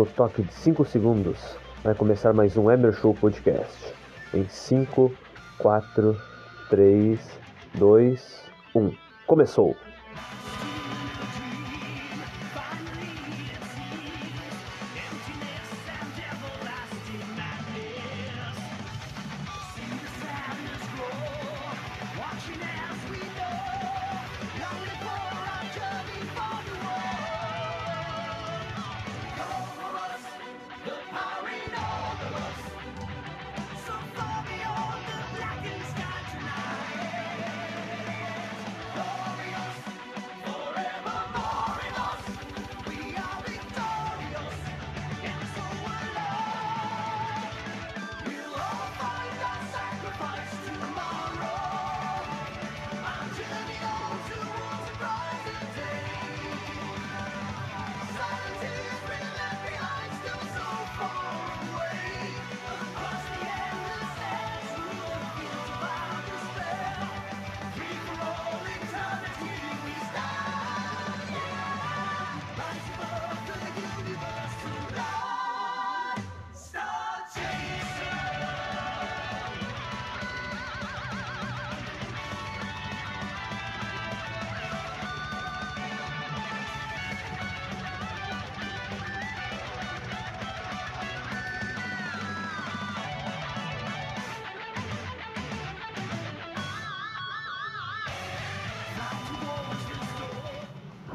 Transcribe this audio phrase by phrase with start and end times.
[0.00, 1.36] No toque de 5 segundos,
[1.84, 3.92] vai começar mais um Emer Show Podcast.
[4.32, 5.12] Em 5,
[5.58, 6.16] 4,
[6.70, 7.20] 3,
[7.74, 8.92] 2, 1.
[9.26, 9.76] Começou!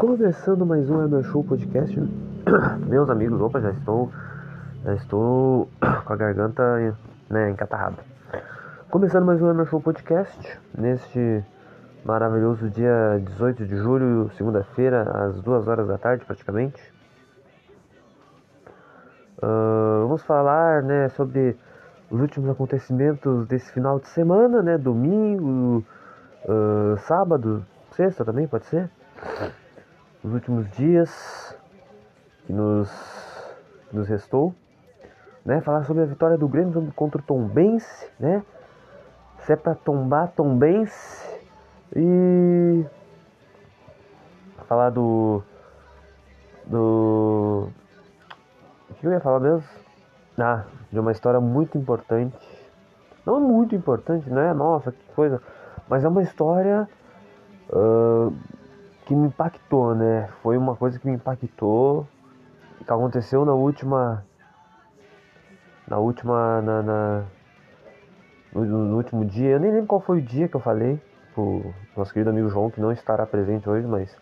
[0.06, 2.00] Começando mais um Emer Show Podcast.
[2.88, 4.12] Meus amigos, opa, já estou
[4.84, 5.68] já estou
[6.06, 6.96] com a garganta
[7.28, 7.98] né, encatarrada.
[8.92, 11.44] Começando mais um Emer Show Podcast neste
[12.06, 16.80] maravilhoso dia 18 de julho, segunda-feira, às 2 horas da tarde praticamente.
[19.40, 21.58] Uh, vamos falar né, sobre
[22.12, 24.78] os últimos acontecimentos desse final de semana, né?
[24.78, 25.84] Domingo,
[26.48, 28.88] uh, sábado, sexta também pode ser
[30.26, 31.56] os últimos dias
[32.48, 32.90] que nos,
[33.90, 34.56] que nos restou,
[35.46, 35.62] né?
[35.62, 38.44] Falar sobre a vitória do Grêmio contra o Tombense, né?
[39.42, 41.24] Se é pra tombar, Tombense.
[41.96, 42.84] E
[44.68, 45.44] falar do
[46.66, 47.70] do
[48.90, 49.64] o que eu ia falar mesmo?
[50.40, 52.36] Ah, de uma história muito importante.
[53.24, 54.54] Não muito importante, né?
[54.56, 55.40] Nossa, que coisa.
[55.88, 56.90] Mas é uma história
[57.70, 58.36] uh,
[59.06, 60.28] que me impactou, né?
[60.42, 62.08] Foi uma coisa que me impactou
[62.86, 64.24] que aconteceu na última
[65.88, 67.26] na última na, na
[68.54, 69.52] no, no, último dia.
[69.52, 71.02] Eu nem lembro qual foi o dia que eu falei
[71.34, 74.16] pro nosso querido amigo João que não estará presente hoje, mas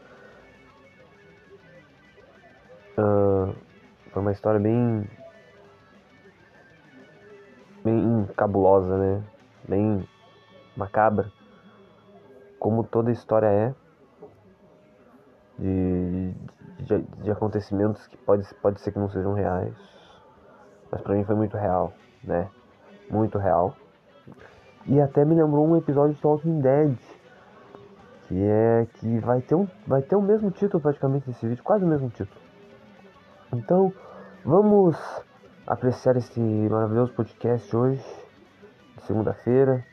[2.98, 3.54] uh,
[4.12, 5.08] foi uma história bem
[7.84, 9.24] bem cabulosa, né?
[9.68, 10.08] Bem
[10.76, 11.32] macabra,
[12.60, 13.74] como toda história é
[15.58, 16.34] de,
[16.80, 19.74] de, de, acontecimentos que pode, pode ser que não sejam reais,
[20.92, 21.94] mas para mim foi muito real,
[22.24, 22.50] né?
[23.10, 23.76] Muito real.
[24.86, 26.98] E até me lembrou um episódio de Talking Dead,
[28.28, 31.86] que é que vai ter um vai ter o mesmo título praticamente nesse vídeo, quase
[31.86, 32.42] o mesmo título.
[33.54, 33.94] Então,
[34.44, 34.98] vamos
[35.68, 38.04] apreciar esse maravilhoso podcast hoje,
[39.06, 39.86] segunda-feira,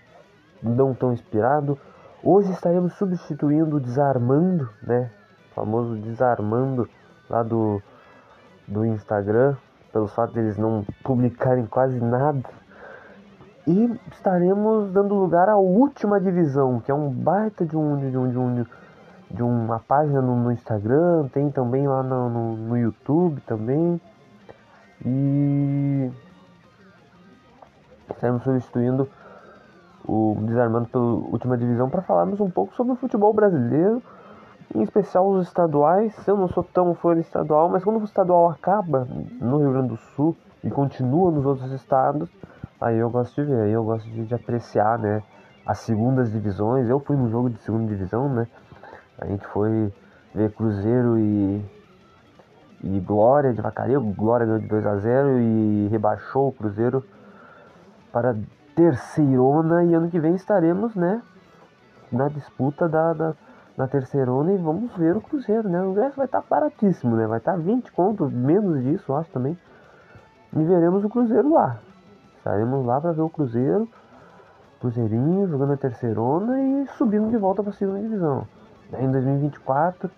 [0.63, 1.79] não tão inspirado.
[2.23, 5.11] Hoje estaremos substituindo Desarmando, né?
[5.61, 6.89] Famoso desarmando
[7.29, 7.83] lá do,
[8.67, 9.57] do Instagram,
[9.93, 12.49] pelo fato deles de não publicarem quase nada.
[13.67, 18.31] E estaremos dando lugar à última divisão, que é um baita de um de, um,
[18.31, 18.67] de, um,
[19.31, 24.01] de uma página no, no Instagram, tem também lá no, no, no YouTube também.
[25.05, 26.11] E
[28.11, 29.09] estaremos substituindo
[30.07, 34.03] o Desarmando pela última divisão para falarmos um pouco sobre o futebol brasileiro
[34.75, 36.15] em especial os estaduais.
[36.27, 39.07] Eu não sou tão fã de estadual, mas quando o estadual acaba
[39.41, 42.29] no Rio Grande do Sul e continua nos outros estados,
[42.81, 45.23] aí eu gosto de ver, aí eu gosto de, de apreciar, né,
[45.67, 46.89] as segundas divisões.
[46.89, 48.47] Eu fui no jogo de segunda divisão, né,
[49.19, 49.93] A gente foi
[50.35, 51.65] ver Cruzeiro e,
[52.83, 53.99] e Glória de Vacaria.
[53.99, 57.05] Glória ganhou de 2 a 0 e rebaixou o Cruzeiro
[58.13, 58.37] para
[58.75, 59.85] terceirona.
[59.85, 61.21] E ano que vem estaremos, né?
[62.11, 63.35] Na disputa da, da,
[63.81, 65.83] da terceirona e vamos ver o Cruzeiro, né?
[65.83, 67.27] O ingresso vai estar baratíssimo, né?
[67.27, 69.57] Vai estar 20 contos, menos disso, acho também.
[70.55, 71.79] E veremos o Cruzeiro lá.
[72.37, 73.89] Estaremos lá para ver o Cruzeiro,
[74.81, 78.47] Cruzeirinho jogando a terceirona e subindo de volta para a segunda divisão.
[78.99, 80.11] Em 2024,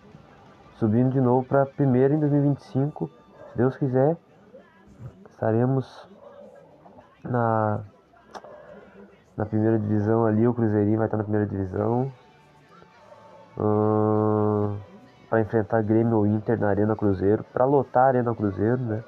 [0.75, 3.11] subindo de novo para a primeira em 2025,
[3.51, 4.17] se Deus quiser,
[5.31, 6.09] estaremos
[7.23, 7.81] na
[9.37, 12.13] na primeira divisão ali, o Cruzeirinho vai estar na primeira divisão.
[13.55, 19.03] Para enfrentar Grêmio ou Inter na Arena Cruzeiro, para lotar a Arena Cruzeiro, né?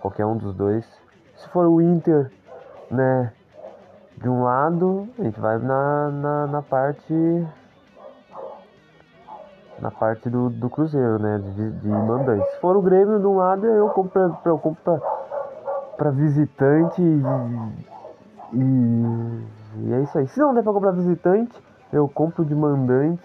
[0.00, 0.84] Qualquer um dos dois.
[1.36, 2.30] Se for o Inter,
[2.90, 3.32] né,
[4.16, 7.46] de um lado, a gente vai na, na, na parte
[9.80, 12.48] na parte do, do Cruzeiro, né, de, de mandante.
[12.52, 15.02] Se for o Grêmio de um lado, eu compro eu compro
[15.96, 17.22] para visitante e,
[18.52, 19.44] e,
[19.78, 20.28] e, é isso aí.
[20.28, 21.60] Se não der para comprar visitante,
[21.92, 23.22] eu compro de mandante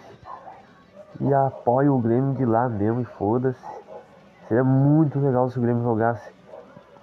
[1.21, 3.65] e apoio o Grêmio de lá mesmo e foda-se.
[4.47, 6.29] Seria muito legal se o Grêmio jogasse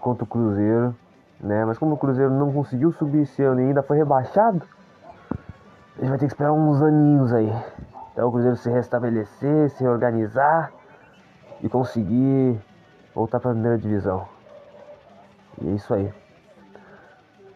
[0.01, 0.95] contra o Cruzeiro,
[1.41, 1.65] né?
[1.65, 4.63] Mas como o Cruzeiro não conseguiu subir esse ano e ainda foi rebaixado,
[5.97, 7.51] a gente vai ter que esperar uns aninhos aí.
[8.13, 10.71] Até o Cruzeiro se restabelecer, se organizar
[11.63, 12.61] e conseguir
[13.15, 14.27] voltar para a primeira divisão.
[15.61, 16.13] E é isso aí.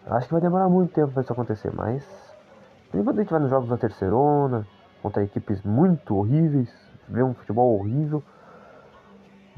[0.06, 2.28] Acho que vai demorar muito tempo para isso acontecer, mas
[2.90, 4.67] por enquanto a gente vai nos jogos da terceirona,
[5.02, 6.70] contra equipes muito horríveis,
[7.08, 8.23] ver um futebol horrível.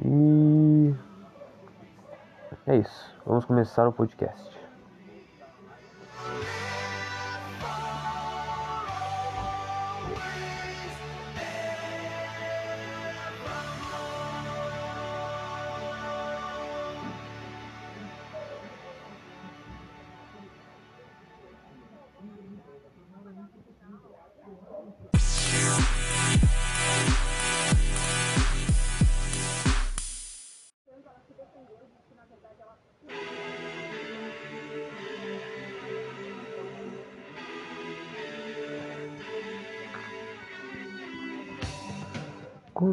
[0.04, 0.94] E
[2.66, 3.14] é isso.
[3.24, 4.58] Vamos começar o podcast.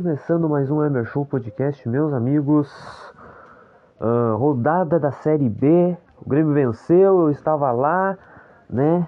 [0.08, 2.72] Começando mais um Emer Show Podcast, meus amigos.
[4.00, 5.98] Uh, rodada da Série B.
[6.26, 8.18] O Grêmio venceu, eu estava lá,
[8.70, 9.06] né?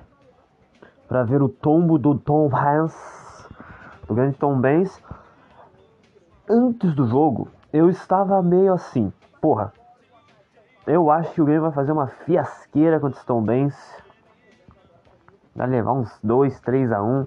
[1.07, 3.47] Para ver o tombo do Tom Hanks,
[4.09, 5.01] do grande Tom Benz.
[6.49, 9.71] Antes do jogo, eu estava meio assim, porra.
[10.85, 14.03] Eu acho que o Grêmio vai fazer uma fiasqueira contra o Tom Benz.
[15.55, 17.25] Vai levar uns 2, 3 a 1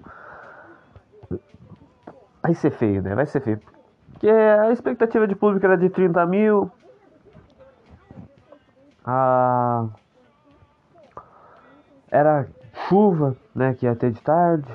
[2.43, 3.15] Vai ser feio, né?
[3.15, 3.61] Vai ser feio.
[4.13, 6.71] Porque a expectativa de público era de 30 mil.
[9.05, 9.87] Ah,
[12.11, 12.49] era
[12.89, 13.75] chuva, né?
[13.75, 14.71] Que ia ter de tarde.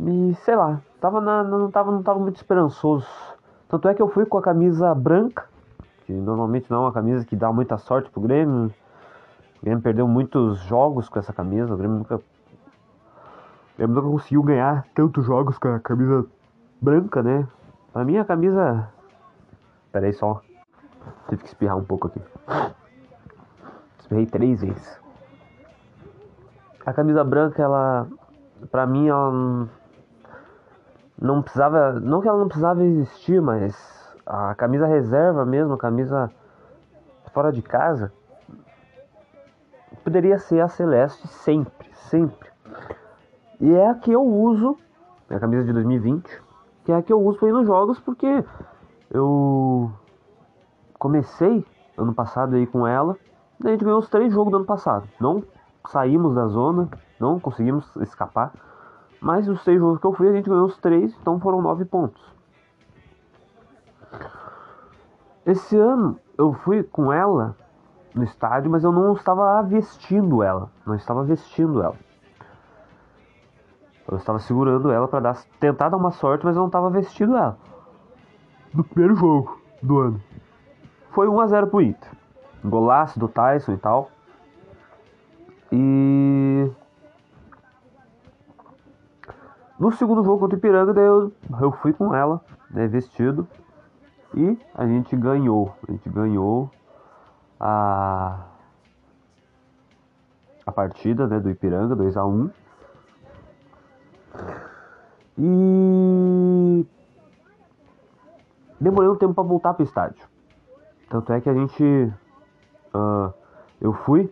[0.00, 3.06] E sei lá, tava na, não, tava, não tava muito esperançoso.
[3.68, 5.44] Tanto é que eu fui com a camisa branca,
[6.06, 8.72] que normalmente não é uma camisa que dá muita sorte pro Grêmio.
[9.58, 12.20] O Grêmio perdeu muitos jogos com essa camisa, o Grêmio nunca
[13.80, 16.26] ele nunca conseguiu ganhar tantos jogos com a camisa
[16.82, 17.48] branca, né?
[17.94, 18.86] A camisa.
[19.90, 20.42] Pera aí só.
[21.30, 22.20] Tive que espirrar um pouco aqui.
[23.98, 25.00] Espirrei três vezes.
[26.84, 28.06] A camisa branca, ela.
[28.70, 29.66] Pra mim, ela.
[31.18, 31.98] Não precisava.
[31.98, 33.74] Não que ela não precisava existir, mas.
[34.26, 36.30] A camisa reserva mesmo, a camisa
[37.32, 38.12] fora de casa.
[40.04, 42.50] Poderia ser a Celeste sempre, sempre.
[43.60, 44.76] E é a que eu uso,
[45.28, 46.42] é a camisa de 2020,
[46.84, 48.42] que é a que eu uso para ir nos jogos, porque
[49.10, 49.92] eu
[50.98, 51.64] comecei
[51.96, 53.16] ano passado aí com ela,
[53.62, 55.06] e a gente ganhou os três jogos do ano passado.
[55.20, 55.44] Não
[55.86, 56.88] saímos da zona,
[57.18, 58.52] não conseguimos escapar,
[59.20, 61.84] mas os três jogos que eu fui a gente ganhou os três, então foram nove
[61.84, 62.22] pontos.
[65.44, 67.54] Esse ano eu fui com ela
[68.14, 71.96] no estádio, mas eu não estava vestindo ela, não estava vestindo ela.
[74.10, 77.36] Eu estava segurando ela para dar, tentar dar uma sorte, mas eu não estava vestindo
[77.36, 77.56] ela.
[78.74, 80.20] No primeiro jogo do ano.
[81.10, 82.10] Foi 1 a 0 pro Inter.
[82.64, 84.10] Golaço do Tyson e tal.
[85.70, 86.68] E
[89.78, 93.46] no segundo jogo contra o Ipiranga, daí eu, eu fui com ela, né, vestido.
[94.34, 95.72] E a gente ganhou.
[95.88, 96.68] A gente ganhou
[97.60, 98.40] a,
[100.66, 102.50] a partida né, do Ipiranga, 2 a 1
[105.42, 106.86] E
[108.78, 110.22] demorei um tempo para voltar pro estádio.
[111.08, 112.12] Tanto é que a gente.
[112.94, 113.32] Uh,
[113.80, 114.30] eu fui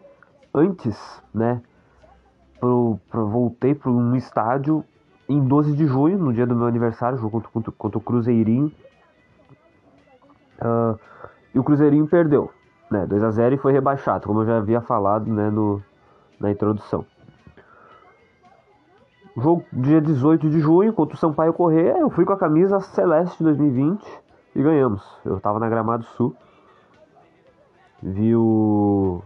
[0.55, 1.63] antes, né?
[2.61, 4.85] Pro, pro, voltei para um estádio
[5.27, 8.71] em 12 de junho, no dia do meu aniversário, jogo contra, contra, contra o Cruzeirinho.
[10.61, 10.99] Uh,
[11.55, 12.51] e o Cruzeirinho perdeu,
[12.91, 13.07] né?
[13.07, 15.83] 2 a 0 e foi rebaixado, como eu já havia falado, né, no,
[16.39, 17.07] na introdução.
[19.41, 23.41] Jogo dia 18 de junho contra o Sampaio Corrêa, eu fui com a camisa Celeste
[23.41, 24.05] 2020
[24.57, 25.01] e ganhamos.
[25.25, 26.35] Eu tava na Gramado Sul.
[28.03, 29.23] Vi o.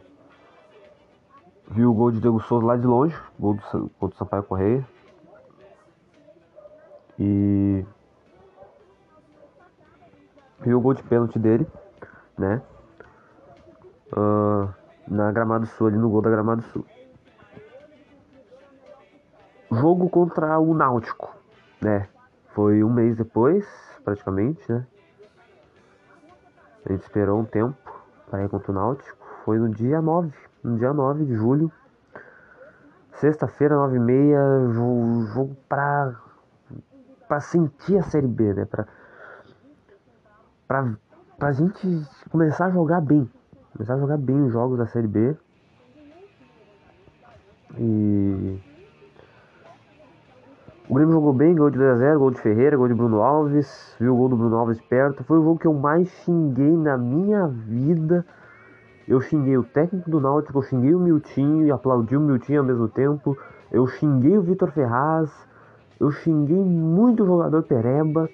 [1.70, 4.86] Vi o gol de Diego Souza lá de longe, gol do, contra o Sampaio Correia.
[7.18, 7.82] E.
[10.60, 11.66] Vi o gol de pênalti dele,
[12.36, 12.60] né?
[14.12, 14.68] Uh,
[15.08, 16.84] na Gramado Sul, ali no gol da Gramado Sul.
[19.72, 21.34] Jogo contra o Náutico,
[21.80, 22.06] né?
[22.54, 23.66] Foi um mês depois,
[24.04, 24.86] praticamente, né?
[26.84, 27.74] A gente esperou um tempo
[28.28, 29.16] para ir contra o Náutico.
[29.44, 30.30] Foi no dia 9,
[30.62, 31.72] no dia 9 de julho.
[33.14, 34.40] Sexta-feira, 9 e meia,
[34.72, 36.16] jogo, jogo pra,
[37.26, 38.66] pra sentir a Série B, né?
[38.66, 38.86] Pra,
[40.68, 40.92] pra,
[41.38, 43.30] pra gente começar a jogar bem.
[43.72, 45.34] Começar a jogar bem os jogos da Série B.
[47.78, 48.71] E
[50.92, 54.12] o Grêmio jogou bem, gol de 2x0, gol de Ferreira, gol de Bruno Alves, viu
[54.12, 55.24] o gol do Bruno Alves perto.
[55.24, 58.26] Foi o jogo que eu mais xinguei na minha vida.
[59.08, 62.66] Eu xinguei o técnico do Náutico, eu xinguei o Miltinho e aplaudi o Miltinho ao
[62.66, 63.34] mesmo tempo.
[63.70, 65.30] Eu xinguei o Vitor Ferraz,
[65.98, 68.28] eu xinguei muito o jogador Pereba.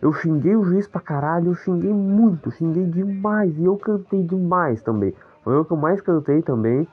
[0.00, 3.58] Eu xinguei o juiz pra caralho, eu xinguei muito, xinguei demais.
[3.58, 5.12] E eu cantei demais também.
[5.42, 6.88] Foi o que eu mais cantei também.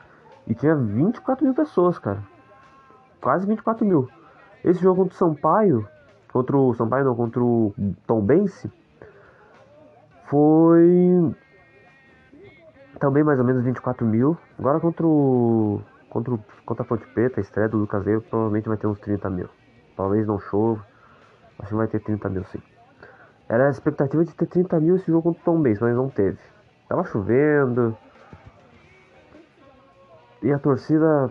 [0.45, 2.19] E tinha 24 mil pessoas, cara.
[3.21, 4.10] Quase 24 mil.
[4.63, 5.88] Esse jogo contra o Sampaio,
[6.32, 7.74] contra o Sampaio não, contra o
[8.06, 8.72] Tom Bense,
[10.25, 11.36] foi
[13.00, 14.38] também mais ou menos 24 mil.
[14.60, 18.68] Agora contra o contra, o, contra a Fonte Preta, a estreia do Lucas Leio, provavelmente
[18.68, 19.50] vai ter uns 30 mil.
[19.96, 20.86] Talvez não chova,
[21.60, 22.62] acho que vai ter 30 mil sim.
[23.50, 26.10] Era a expectativa de ter 30 mil esse jogo contra o Tom Bense, mas não
[26.10, 26.38] teve.
[26.88, 27.98] Tava chovendo.
[30.44, 31.30] E a torcida,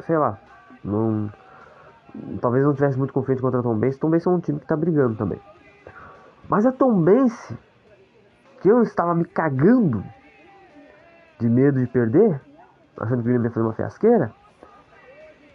[0.00, 0.38] sei lá,
[0.84, 1.30] não
[2.40, 3.98] talvez não tivesse muito confiante contra a Tom Bense.
[3.98, 5.40] Tom Bense é um time que está brigando também.
[6.48, 7.56] Mas a Tom Bense,
[8.60, 10.04] que eu estava me cagando
[11.38, 12.40] de medo de perder,
[12.98, 14.32] achando que o Grêmio ia fazer uma fiasqueira,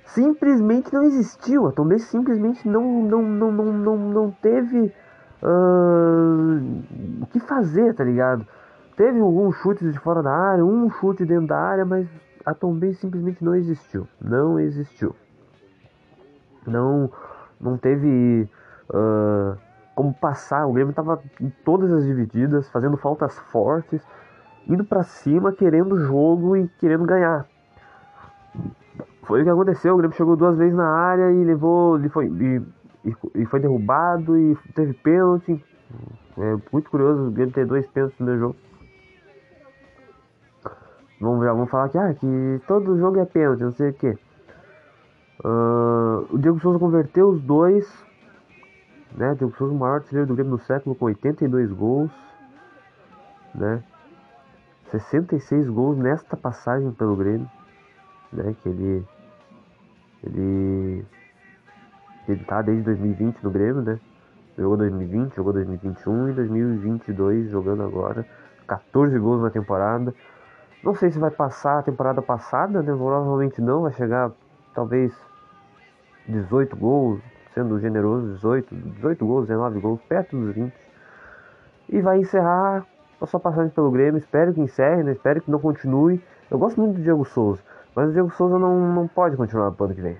[0.06, 1.68] simplesmente não existiu.
[1.68, 4.94] A Tom Bense simplesmente não, não, não, não, não, não teve
[5.41, 8.46] uh, o que fazer, tá ligado?
[8.96, 12.08] Teve alguns chutes de fora da área, um chute dentro da área, mas
[12.46, 14.08] a Tom Bense simplesmente não existiu.
[14.20, 15.15] Não existiu
[16.65, 17.12] não,
[17.60, 18.50] não teve
[18.89, 19.58] uh,
[19.96, 20.65] como passar.
[20.65, 24.01] O Grêmio estava em todas as divididas, fazendo faltas fortes,
[24.68, 27.46] indo para cima, querendo jogo e querendo ganhar.
[29.24, 29.94] Foi o que aconteceu.
[29.94, 32.62] O Grêmio chegou duas vezes na área e levou, e foi, e,
[33.36, 35.63] e, foi derrubado e teve pênalti.
[36.38, 38.56] É muito curioso o Grêmio ter dois pênaltis no jogo.
[41.20, 44.18] Vamos, já vamos falar que, ah, que todo jogo é pênalti, não sei o que.
[45.43, 47.88] Uh, o Diego Souza converteu os dois.
[49.15, 49.31] Né?
[49.31, 52.12] O Diego Souza, o maior artilheiro do Grêmio no século, com 82 gols.
[53.55, 53.83] Né?
[54.91, 57.50] 66 gols nesta passagem pelo Grêmio.
[58.31, 58.55] Né?
[58.62, 59.07] Que ele.
[60.24, 61.05] Ele.
[62.27, 64.00] Ele tá desde 2020 no Grêmio, né?
[64.55, 68.25] Jogou 2020, jogou 2021 e 2022 jogando agora.
[68.67, 70.13] 14 gols na temporada.
[70.83, 72.93] Não sei se vai passar a temporada passada, né?
[72.93, 74.31] Provavelmente não, vai chegar
[74.74, 75.13] talvez
[76.28, 77.22] 18 gols,
[77.54, 80.74] sendo generoso, 18, 18 gols, 19 gols, perto dos 20.
[81.90, 82.86] E vai encerrar
[83.20, 84.18] a sua passagem pelo Grêmio.
[84.18, 85.12] Espero que encerre, né?
[85.12, 86.22] espero que não continue.
[86.50, 87.62] Eu gosto muito do Diego Souza,
[87.96, 90.18] mas o Diego Souza não, não pode continuar pro ano que vem.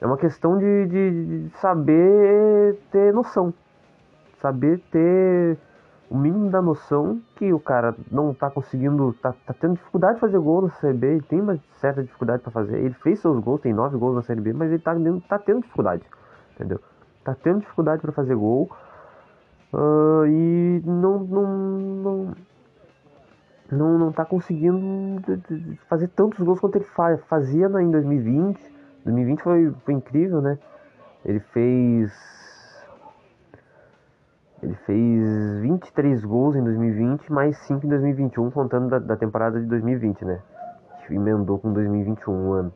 [0.00, 3.52] É uma questão de, de, de saber ter noção,
[4.40, 5.58] saber ter
[6.10, 10.20] o mínimo da noção que o cara não tá conseguindo, tá, tá tendo dificuldade de
[10.20, 12.78] fazer gol na Série B, ele tem uma certa dificuldade para fazer.
[12.78, 14.92] Ele fez seus gols, tem nove gols na Série B, mas ele tá,
[15.28, 16.02] tá tendo dificuldade,
[16.56, 16.80] entendeu?
[17.22, 18.68] Tá tendo dificuldade para fazer gol
[19.72, 22.34] uh, e não, não, não,
[23.70, 25.22] não, não tá conseguindo
[25.88, 26.86] fazer tantos gols quanto ele
[27.28, 28.60] fazia em 2020.
[29.04, 30.58] 2020 foi, foi incrível, né?
[31.24, 32.39] Ele fez
[34.62, 39.66] ele fez 23 gols em 2020, mais 5 em 2021, contando da, da temporada de
[39.66, 40.40] 2020, né?
[41.06, 42.72] Que emendou com 2021 um ano.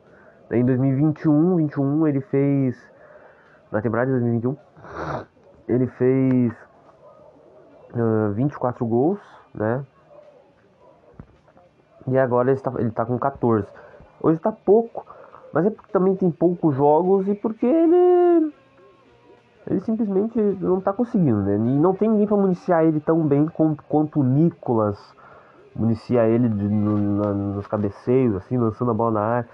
[0.51, 2.75] Em 2021, 21, ele fez
[3.71, 4.57] na temporada de 2021.
[5.67, 6.53] Ele fez
[7.93, 9.19] uh, 24 gols,
[9.53, 9.83] né?
[12.07, 13.67] E agora ele está, ele tá com 14.
[14.21, 15.05] Hoje está pouco,
[15.53, 18.53] mas é porque também tem poucos jogos e porque ele
[19.67, 21.55] ele simplesmente não está conseguindo, né?
[21.55, 24.99] E não tem ninguém para municiar ele tão bem quanto, quanto o Nicolas
[25.75, 29.49] municia ele de, no, na, nos cabeceios, assim, lançando a bola na área.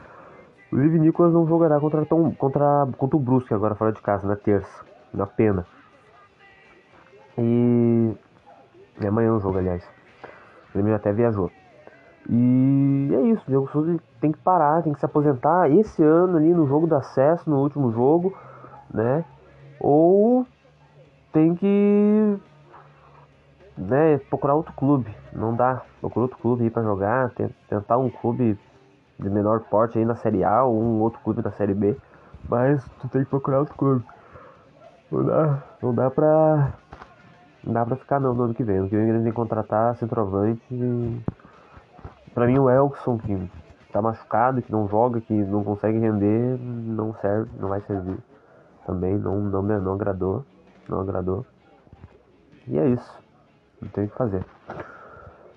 [0.71, 4.27] O Liv Nicolas não jogará contra, Tom, contra, contra o Brusque agora fora de casa,
[4.27, 5.65] na terça, na pena.
[7.37, 8.13] E.
[9.01, 9.83] É amanhã o jogo, aliás.
[10.69, 11.49] O Grêmio até viajou.
[12.29, 16.37] E é isso, o Diego Souza tem que parar, tem que se aposentar esse ano
[16.37, 18.37] ali no jogo do acesso, no último jogo,
[18.93, 19.25] né?
[19.83, 20.45] Ou
[21.33, 22.37] tem que
[23.75, 25.13] né, procurar outro clube.
[25.33, 25.81] Não dá.
[25.99, 27.31] Procurar outro clube aí para jogar,
[27.67, 28.57] tentar um clube
[29.19, 31.97] de menor porte aí na Série A ou um outro clube na Série B.
[32.47, 34.03] Mas tu tem que procurar outro clube.
[35.11, 36.73] Não dá, não dá pra.
[37.63, 38.77] Não dá pra ficar não no ano que vem.
[38.77, 40.61] No ano que vem eles tem que contratar centroavante.
[40.71, 41.21] E...
[42.33, 43.51] Pra mim o Elkson que
[43.91, 48.17] tá machucado, que não joga, que não consegue render, não serve, não vai servir.
[48.85, 50.45] Também não, não, não agradou.
[50.87, 51.45] Não agradou.
[52.67, 53.19] E é isso.
[53.81, 54.45] Não tem o que fazer.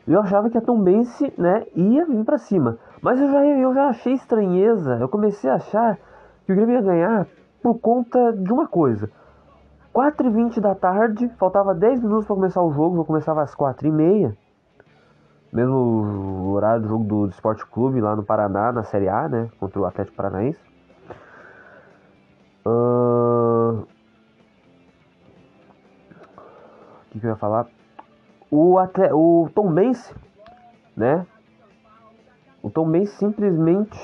[0.07, 2.79] Eu achava que a Tom Bense, né, ia vir para cima.
[3.01, 4.97] Mas eu já, eu já achei estranheza.
[5.01, 5.99] Eu comecei a achar
[6.45, 7.27] que o Grêmio ia ganhar
[7.63, 9.11] por conta de uma coisa.
[9.95, 14.37] 4h20 da tarde, faltava 10 minutos para começar o jogo, eu começava às 4h30.
[15.53, 19.49] Mesmo horário do jogo do, do Esporte Clube lá no Paraná, na Série A, né?
[19.61, 20.59] Contra o Atlético Paranaense.
[22.65, 23.87] O
[27.11, 27.67] que, que eu ia falar?
[28.51, 29.13] O, atle...
[29.13, 30.15] o Tom Benz,
[30.97, 31.27] né?
[32.63, 33.99] O Tom Benz simplesmente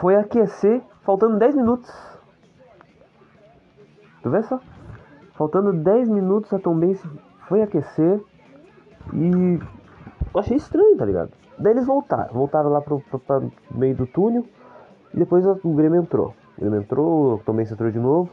[0.00, 1.90] foi aquecer faltando 10 minutos.
[4.22, 4.60] Tu vê só?
[5.34, 7.02] Faltando 10 minutos a Tom Benz
[7.48, 8.22] foi aquecer
[9.12, 9.58] e
[10.34, 11.30] eu achei estranho, tá ligado?
[11.58, 14.44] Daí eles voltaram, voltaram lá pro, pro, pro meio do túnel
[15.14, 16.34] e depois o Grêmio entrou.
[16.58, 18.30] O Grêmio entrou, Tom Benz entrou de novo.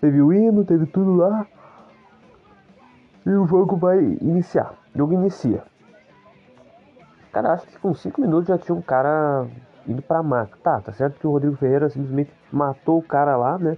[0.00, 1.46] Teve o hino, teve tudo lá.
[3.26, 4.72] E o jogo vai iniciar.
[4.94, 5.62] O jogo inicia.
[7.32, 9.46] Cara, acho que com 5 minutos já tinha um cara
[9.86, 10.56] indo pra maca.
[10.62, 13.76] Tá, tá certo que o Rodrigo Ferreira simplesmente matou o cara lá, né?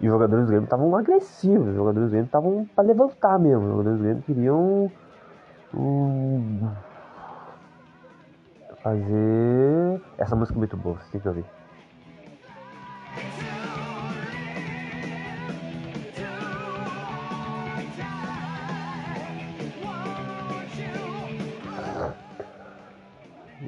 [0.00, 1.68] E os jogadores do Grêmio estavam agressivos.
[1.68, 3.64] Os jogadores do Grêmio estavam pra levantar mesmo.
[3.64, 4.90] Os jogadores do Grêmio queriam.
[5.74, 6.68] Um,
[8.82, 10.00] fazer.
[10.16, 11.44] Essa música é muito boa, você tem que ouvir.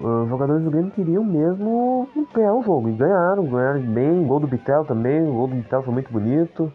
[0.03, 2.88] os jogadores do Grêmio queriam mesmo ganhar o jogo.
[2.88, 4.25] E ganharam, ganharam bem.
[4.25, 6.73] O gol do Bitel também, o gol do Bitel foi muito bonito.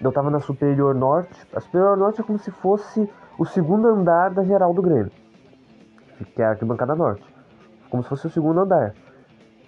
[0.00, 1.34] Eu tava na Superior Norte.
[1.54, 3.08] A Superior Norte é como se fosse
[3.38, 5.10] o segundo andar da geral do Grêmio.
[6.34, 7.31] Que é a arquibancada norte.
[7.92, 8.94] Como se fosse o segundo andar.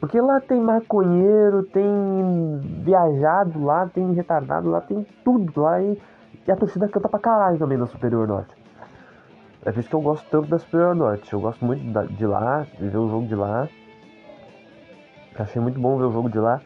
[0.01, 5.83] Porque lá tem maconheiro, tem viajado lá, tem retardado lá, tem tudo lá.
[5.83, 6.01] E,
[6.49, 8.55] e a torcida canta pra caralho também na Superior Norte.
[9.63, 11.31] É por isso que eu gosto tanto da Superior Norte.
[11.35, 11.83] Eu gosto muito
[12.15, 13.69] de lá, de ver o jogo de lá.
[15.39, 16.63] Achei muito bom ver o jogo de lá.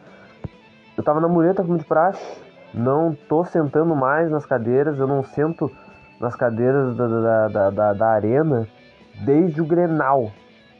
[0.95, 2.41] Eu tava na mureta como de praxe.
[2.73, 4.97] Não tô sentando mais nas cadeiras.
[4.97, 5.69] Eu não sento
[6.21, 8.65] nas cadeiras da, da, da, da, da arena
[9.25, 10.31] desde o Grenal.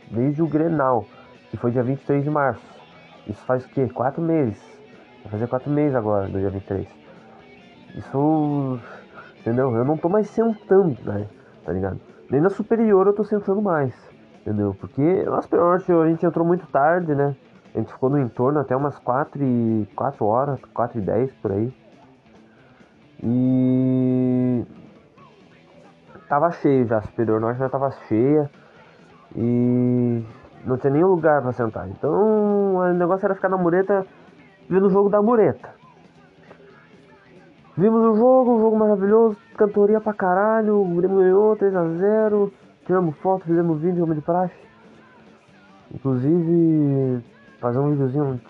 [0.10, 1.06] Desde o Grenal,
[1.50, 2.66] que foi dia 23 de março.
[3.28, 3.88] Isso faz o quê?
[3.88, 4.60] Quatro meses.
[5.24, 6.88] Vai fazer quatro meses agora, do dia 23.
[7.96, 8.80] Isso.
[9.40, 9.76] Entendeu?
[9.76, 11.28] Eu não tô mais sentando, né?
[11.64, 12.00] Tá ligado?
[12.30, 13.94] Nem na superior eu tô sentando mais,
[14.42, 14.76] entendeu?
[14.80, 17.36] Porque na superior a gente entrou muito tarde, né?
[17.74, 21.52] A gente ficou no entorno até umas 4 e 4 horas, 4 e 10 por
[21.52, 21.74] aí.
[23.24, 24.66] E
[26.28, 28.50] tava cheio já, a superior norte já tava cheia
[29.36, 30.24] e
[30.66, 31.88] não tinha nenhum lugar para sentar.
[31.90, 34.06] Então o negócio era ficar na mureta
[34.70, 35.70] vendo o jogo da mureta.
[37.78, 42.52] Vimos o jogo, um jogo maravilhoso, cantoria pra caralho, o Grêmio ganhou 3x0,
[42.86, 44.54] tiramos foto, fizemos vídeo, como de praxe.
[45.94, 47.24] Inclusive,
[47.62, 48.42] fazer um videozinho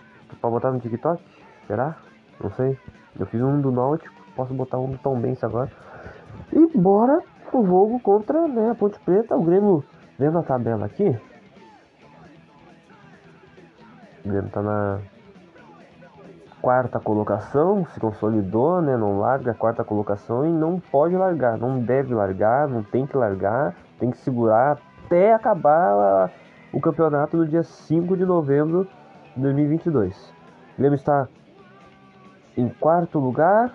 [0.41, 1.23] pra botar no TikTok,
[1.67, 1.95] será?
[2.41, 2.75] Não sei.
[3.19, 5.69] Eu fiz um do Náutico, posso botar um do Tom Benz agora.
[6.51, 9.83] E bora pro jogo contra né, a Ponte Preta, o Grêmio
[10.19, 11.17] vendo a tabela aqui.
[14.25, 14.99] O Grêmio tá na
[16.61, 18.97] quarta colocação, se consolidou, né?
[18.97, 23.15] Não larga a quarta colocação e não pode largar, não deve largar, não tem que
[23.15, 26.29] largar, tem que segurar até acabar
[26.73, 28.85] o campeonato no dia 5 de novembro
[29.37, 30.33] 2022.
[30.73, 31.29] O Grêmio está
[32.57, 33.73] em quarto lugar,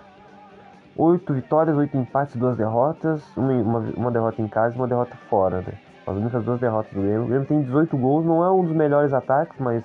[0.95, 5.15] oito vitórias, oito empates, duas derrotas, uma, uma, uma, derrota em casa e uma derrota
[5.27, 5.84] fora, né?
[6.07, 7.23] As únicas duas derrotas do Grêmio.
[7.23, 9.83] O Grêmio tem 18 gols, não é um dos melhores ataques, mas.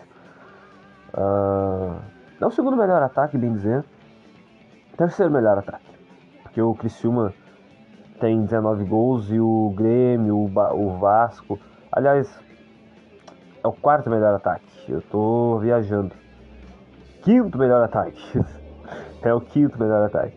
[1.14, 1.96] Uh,
[2.40, 3.84] é o segundo melhor ataque, bem dizer.
[4.96, 5.90] Terceiro melhor ataque.
[6.42, 7.32] Porque o Criciúma
[8.20, 11.58] tem 19 gols e o Grêmio, o, ba o Vasco.
[11.90, 12.38] Aliás,
[13.64, 14.92] é o quarto melhor ataque.
[14.92, 16.14] Eu tô viajando.
[17.22, 18.20] Quinto melhor ataque.
[19.22, 20.36] é o quinto melhor ataque.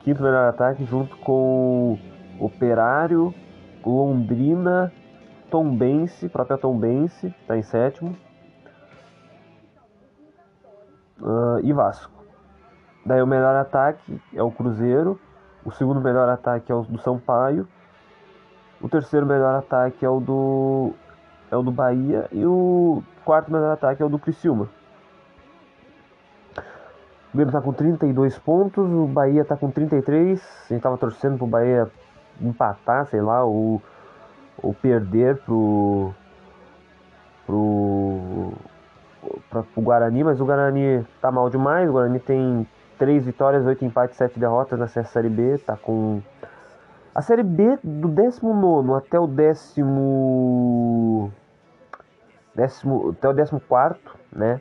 [0.00, 1.98] Quinto melhor ataque junto com
[2.38, 3.32] Operário,
[3.84, 4.92] Londrina,
[5.50, 8.16] Tombense, própria Tombense, tá em sétimo.
[11.20, 12.12] Uh, e Vasco.
[13.04, 15.20] Daí o melhor ataque é o Cruzeiro.
[15.64, 17.68] O segundo melhor ataque é o do Sampaio.
[18.80, 20.92] O terceiro melhor ataque é o do
[21.50, 24.68] é o do Bahia e o quarto melhor ataque é o do Criciúma.
[27.32, 30.40] O Grêmio está com 32 pontos, o Bahia está com 33.
[30.40, 31.90] A gente estava torcendo pro Bahia
[32.40, 33.80] empatar, sei lá, ou,
[34.62, 36.12] ou perder pro
[37.46, 38.52] pro
[39.48, 41.88] para o Guarani, mas o Guarani tá mal demais.
[41.88, 42.66] O Guarani tem
[42.98, 46.20] 3 vitórias, 8 empates, 7 derrotas na Série B, tá com
[47.14, 51.30] a Série B do 19 até o décimo
[52.54, 54.00] décimo até o 14,
[54.32, 54.60] né?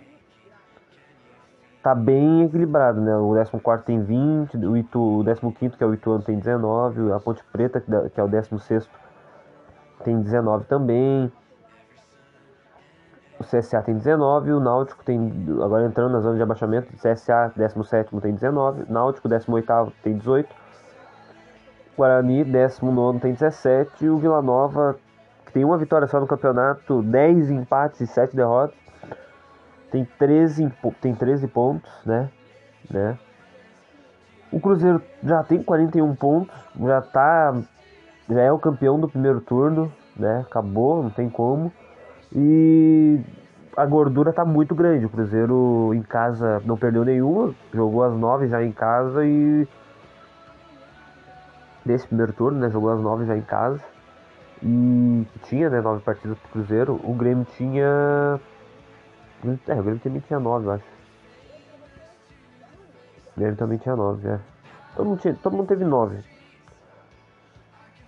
[1.82, 3.16] Tá bem equilibrado, né?
[3.18, 7.20] O 14 tem 20, o, Itu, o 15 que é o Ituano tem 19, a
[7.20, 8.88] Ponte Preta que é o 16
[10.04, 11.32] tem 19 também.
[13.40, 18.16] O CSA tem 19, o Náutico tem, agora entrando na zona de abaixamento, CSA 17
[18.22, 20.48] tem 19, Náutico 18 tem 18,
[21.98, 24.96] Guarani 19 tem 17 e o Vila Nova,
[25.44, 28.76] que tem uma vitória só no campeonato, 10 empates e 7 derrotas,
[29.92, 32.30] tem 13, tem 13 pontos, né?
[32.90, 33.18] né?
[34.52, 37.62] O Cruzeiro já tem 41 pontos, já tá
[38.30, 40.46] já é o campeão do primeiro turno, né?
[40.48, 41.72] Acabou, não tem como.
[42.34, 43.20] E
[43.76, 45.06] a gordura tá muito grande.
[45.06, 49.68] O Cruzeiro em casa não perdeu nenhuma, jogou as nove já em casa e.
[51.86, 52.70] Nesse primeiro turno, né?
[52.70, 53.82] Jogou as nove já em casa.
[54.64, 55.82] E tinha, né?
[55.82, 57.00] Nove partidas pro Cruzeiro.
[57.04, 58.40] O Grêmio tinha.
[59.68, 60.86] É, o Grêmio também tinha nove, eu acho.
[63.36, 64.40] O Grêmio também tinha nove, é.
[64.96, 66.24] Todo mundo, tinha, todo mundo teve nove.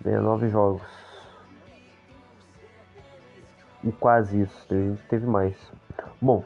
[0.04, 1.04] Né, nove jogos
[3.84, 4.66] e quase isso.
[4.70, 5.54] A gente teve mais.
[6.20, 6.42] Bom,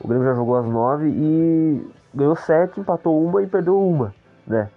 [0.00, 4.14] o Grêmio já jogou as nove e ganhou sete, empatou uma e perdeu uma,
[4.46, 4.68] né?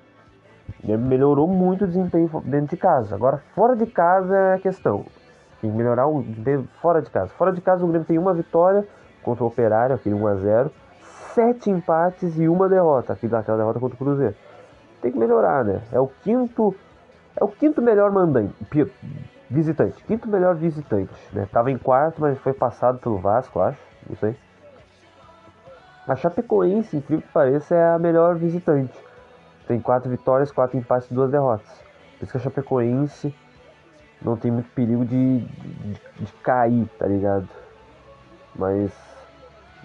[0.84, 3.16] Grêmio melhorou muito o desempenho dentro de casa.
[3.16, 5.06] Agora, fora de casa é a questão.
[5.62, 7.32] Tem que melhorar o desempenho fora de casa.
[7.38, 8.86] Fora de casa, o Grêmio tem uma vitória
[9.22, 10.72] contra o Operário, aquele 1x0,
[11.34, 14.36] sete empates e uma derrota, aquela derrota contra o Cruzeiro.
[15.02, 15.82] Tem que melhorar, né?
[15.92, 16.76] É o quinto.
[17.36, 18.54] É o quinto melhor mandante,
[19.50, 21.46] Visitante, quinto melhor visitante, né?
[21.52, 24.34] Tava em quarto, mas foi passado pelo Vasco, acho, não sei.
[26.08, 28.98] A Chapecoense, incrível que pareça, é a melhor visitante.
[29.68, 31.68] Tem quatro vitórias, quatro empates e duas derrotas.
[32.18, 33.36] Por isso que a Chapecoense
[34.22, 37.48] não tem muito perigo de, de, de cair, tá ligado?
[38.56, 38.92] Mas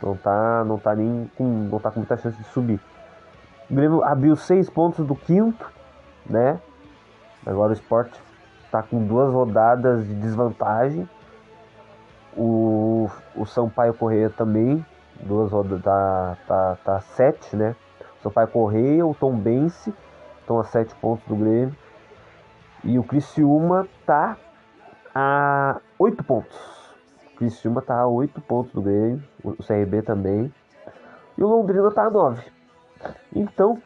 [0.03, 2.81] não tá, não tá nem com, não tá com muita chance de subir.
[3.70, 5.70] O Grêmio abriu seis pontos do quinto,
[6.29, 6.61] né?
[7.44, 8.20] Agora o esporte
[8.64, 11.09] está com duas rodadas de desvantagem.
[12.37, 14.85] O, o Sampaio Correia também,
[15.20, 17.75] duas rodadas, tá, tá, tá sete, né?
[18.20, 19.94] O Sampaio Correia, o Tom Bense
[20.40, 21.75] estão a sete pontos do Grêmio.
[22.84, 24.36] E o Criciúma tá
[25.14, 26.56] a oito pontos.
[27.32, 30.52] O Criciúma tá a oito pontos do Grêmio, o CRB também.
[31.36, 32.42] E o Londrina tá a nove.
[33.34, 33.80] Então,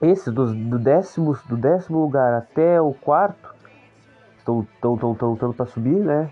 [0.00, 3.54] esses do, décimo, do décimo lugar até o quarto
[4.38, 6.30] estão tão, tão, tão lutando para subir, né?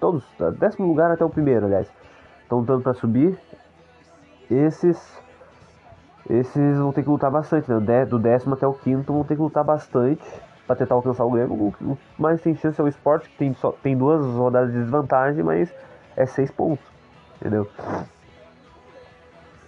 [0.00, 0.24] Todos,
[0.58, 1.90] décimo lugar até o primeiro, aliás,
[2.42, 3.38] estão lutando para subir.
[4.50, 5.22] Esses
[6.28, 8.04] esses vão ter que lutar bastante, né?
[8.04, 10.22] Do décimo até o quinto vão ter que lutar bastante
[10.66, 11.74] para tentar alcançar o Grêmio.
[11.80, 15.42] O mais tem chance é o esporte, que tem, só, tem duas rodadas de desvantagem,
[15.42, 15.72] mas
[16.16, 16.84] é seis pontos,
[17.40, 17.68] entendeu?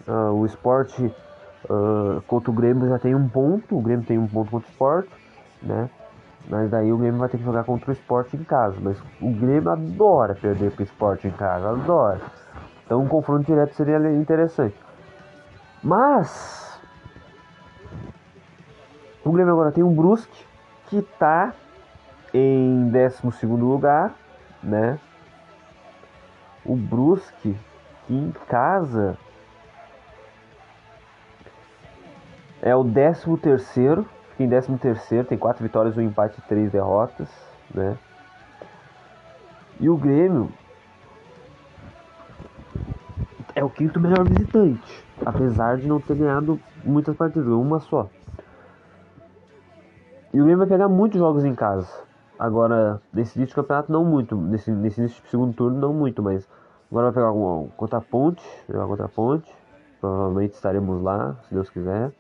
[0.07, 1.13] Uh, o esporte
[1.65, 4.71] Uh, contra o Grêmio já tem um ponto, o Grêmio tem um ponto contra o
[4.71, 5.09] Sport,
[5.63, 5.89] né?
[6.47, 8.77] Mas daí o Grêmio vai ter que jogar contra o Sport em casa.
[8.81, 12.21] Mas o Grêmio adora perder pro Sport em casa, adora.
[12.85, 14.77] Então um confronto direto seria interessante.
[15.83, 16.79] Mas
[19.25, 20.45] o Grêmio agora tem um Brusque
[20.95, 21.53] que tá
[22.33, 24.15] em 12 lugar,
[24.63, 24.99] né?
[26.65, 27.57] O Brusque,
[28.07, 29.19] que em casa
[32.63, 36.71] é o 13 terceiro, fica em 13 terceiro, tem quatro vitórias, um empate e três
[36.71, 37.29] derrotas,
[37.75, 37.99] né?
[39.81, 40.51] E o Grêmio
[43.55, 48.09] é o quinto melhor visitante, apesar de não ter ganhado muitas partidas, uma só.
[50.35, 51.87] E o Grêmio vai pegar muitos jogos em casa.
[52.37, 54.35] Agora, nesse início de campeonato, não muito.
[54.35, 56.49] Nesse, nesse início segundo turno, não muito, mas
[56.91, 58.43] agora vai pegar um, contra a Ponte.
[58.69, 59.49] Jogar contra a Ponte.
[60.01, 62.11] Provavelmente estaremos lá, se Deus quiser.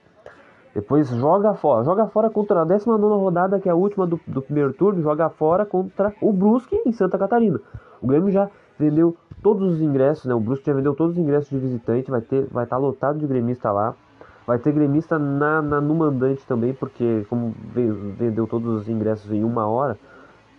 [0.73, 1.83] Depois joga fora.
[1.83, 5.03] Joga fora contra a 19 rodada, que é a última do, do primeiro turno.
[5.03, 7.61] Joga fora contra o Brusque em Santa Catarina.
[8.01, 8.49] O Grêmio já
[8.79, 10.35] vendeu todos os ingressos, né?
[10.37, 12.13] O Brusque já vendeu todos os ingressos de visitante.
[12.13, 13.97] Vai estar vai tá lotado de gremista lá.
[14.47, 17.55] Vai ter gremista na, na, no mandante também, porque como
[18.19, 19.99] vendeu todos os ingressos em uma hora,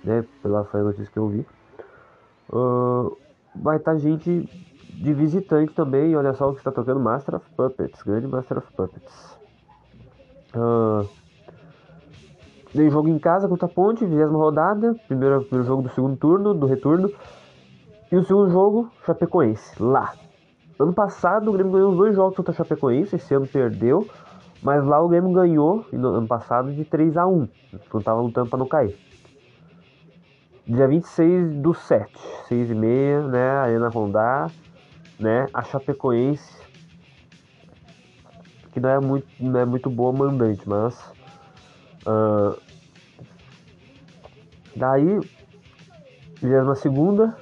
[0.03, 0.25] né?
[0.41, 1.45] Pela notícia que eu vi.
[2.51, 3.15] Uh,
[3.55, 4.49] vai estar tá gente
[4.89, 6.15] de visitante também.
[6.15, 9.37] Olha só o que está tocando Master of Puppets, grande Master of Puppets.
[10.55, 11.07] Uh,
[12.73, 16.53] tem jogo em casa contra a Ponte, 20 rodada, primeiro, primeiro jogo do segundo turno,
[16.53, 17.11] do retorno.
[18.11, 20.13] E o segundo jogo, Chapecoense, lá,
[20.77, 24.05] Ano passado o Grêmio ganhou os dois jogos contra a Chapecoense, esse ano perdeu,
[24.61, 27.47] mas lá o Grêmio ganhou no ano passado de 3 a 1
[27.89, 28.97] quando tava lutando para não cair.
[30.67, 32.11] Dia 26 do 7,
[32.49, 34.49] 6 e meia, né, Arena Rondá,
[35.17, 36.61] né, a Chapecoense,
[38.73, 41.13] que não é muito, não é muito boa mandante, mas...
[42.05, 42.59] Uh,
[44.75, 45.19] daí,
[46.41, 47.37] 22 segunda,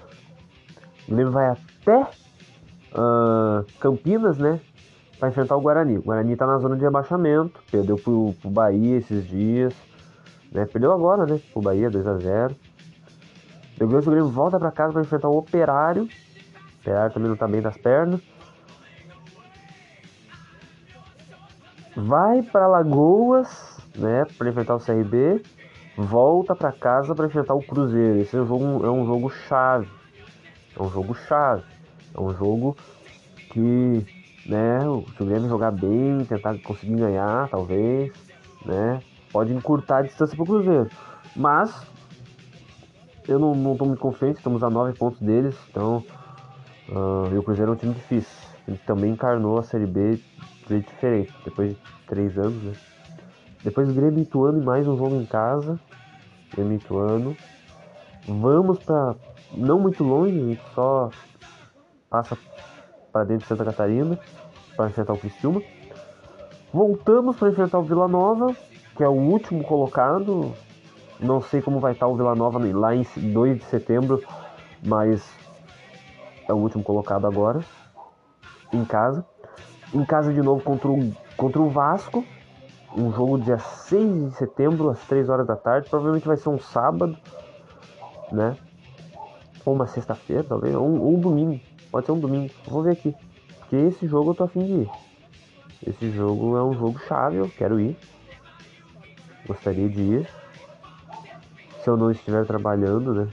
[1.07, 2.22] o Grêmio vai até
[2.93, 4.59] uh, Campinas, né?
[5.19, 5.97] Para enfrentar o Guarani.
[5.97, 9.73] O Guarani tá na zona de rebaixamento, perdeu pro, pro Bahia esses dias,
[10.51, 10.65] né?
[10.65, 11.39] Perdeu agora, né?
[11.51, 12.55] Pro Bahia 2 a 0
[13.77, 16.03] Depois o Grêmio volta para casa para enfrentar o Operário.
[16.03, 18.21] O Operário também não tá bem das pernas.
[21.95, 24.25] Vai para Lagoas, né?
[24.37, 25.41] Para enfrentar o CRB.
[25.95, 28.19] Volta para casa para enfrentar o Cruzeiro.
[28.19, 29.87] Esse é um jogo, é um jogo chave.
[30.75, 31.72] É um jogo chave.
[32.13, 32.77] É um jogo
[33.51, 34.05] que,
[34.45, 34.81] né,
[35.15, 38.11] se o Grêmio jogar bem, tentar conseguir ganhar, talvez,
[38.65, 40.89] né, pode encurtar a distância para o Cruzeiro.
[41.35, 41.85] Mas
[43.27, 46.03] eu não, não tô muito confiante, estamos a 9 pontos deles, então
[46.89, 48.49] uh, e o Cruzeiro é um time difícil.
[48.67, 50.19] Ele também encarnou a Série B
[50.67, 52.73] de diferente, depois de 3 anos, né.
[53.63, 55.79] Depois o Grêmio Ituano e mais um jogo em casa.
[56.53, 57.35] Grêmio Ituano.
[58.27, 59.15] Vamos para
[59.55, 61.09] não muito longe, só
[62.13, 62.37] passa
[63.11, 64.19] para dentro de Santa Catarina
[64.77, 65.63] para enfrentar o Criciúma.
[66.71, 68.55] Voltamos para enfrentar o Vila Nova,
[68.95, 70.53] que é o último colocado.
[71.19, 74.23] Não sei como vai estar o Vila Nova lá em 2 de setembro,
[74.85, 75.27] mas
[76.47, 77.61] é o último colocado agora.
[78.71, 79.25] Em casa.
[79.91, 82.23] Em casa de novo contra o, contra o Vasco.
[82.95, 85.89] Um jogo dia 6 de setembro, às 3 horas da tarde.
[85.89, 87.17] Provavelmente vai ser um sábado,
[88.31, 88.55] né?
[89.65, 91.59] Ou uma sexta-feira, talvez, ou, ou um domingo.
[91.93, 92.51] Pode ser um domingo.
[92.65, 93.15] Vou ver aqui.
[93.59, 94.89] Porque esse jogo eu tô afim de ir.
[95.85, 97.95] Esse jogo é um jogo chave, eu quero ir.
[99.45, 100.29] Gostaria de ir.
[101.83, 103.27] Se eu não estiver trabalhando, né?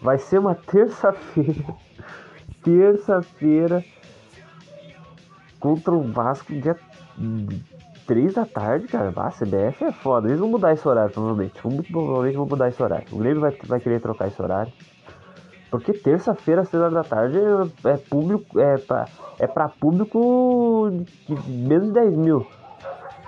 [0.00, 1.76] Vai ser uma terça-feira.
[2.62, 3.84] terça-feira.
[5.60, 6.78] Contra o Vasco, dia
[8.06, 9.12] 3 da tarde, cara.
[9.16, 10.28] Ah, CBF é foda.
[10.28, 11.60] Eles vão mudar esse horário, provavelmente.
[11.62, 13.06] Muito provavelmente vão mudar esse horário.
[13.12, 14.72] O Grêmio vai, vai querer trocar esse horário.
[15.74, 17.36] Porque terça-feira, às 6 horas da tarde,
[17.82, 18.60] é público.
[18.60, 19.08] É pra,
[19.40, 20.88] é pra público
[21.26, 22.46] de menos de 10 mil.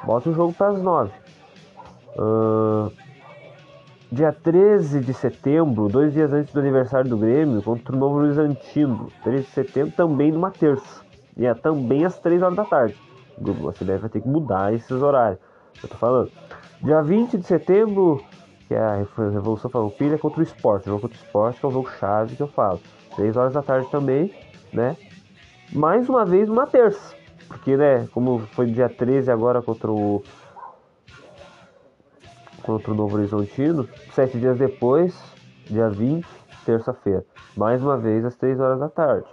[0.05, 1.11] Bota o jogo para as 9.
[2.17, 2.93] Uh,
[4.13, 9.09] dia 13 de setembro, dois dias antes do aniversário do Grêmio, contra o Novo Horizontino.
[9.25, 11.05] 13 de setembro, também numa terça.
[11.37, 12.97] E é também às 3 horas da tarde.
[13.41, 15.41] A CBF vai ter que mudar esses horários.
[15.83, 16.31] Eu tô falando.
[16.81, 18.23] Dia 20 de setembro,
[18.67, 20.85] que é a Revolução Farroupilha contra o esporte.
[20.85, 22.81] O jogo contra o esporte, que é o jogo chave que eu falo.
[23.15, 24.35] 3 horas da tarde também,
[24.73, 24.97] né?
[25.73, 27.15] Mais uma vez uma terça.
[27.49, 30.23] Porque, né, como foi dia 13 agora contra o.
[32.63, 35.17] Contra o Novo Horizontino, sete dias depois,
[35.67, 36.27] dia 20,
[36.65, 37.25] terça-feira.
[37.57, 39.27] Mais uma vez às 3 horas da tarde.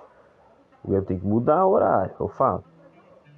[0.83, 2.63] O Grêmio tem que mudar o horário, eu falo.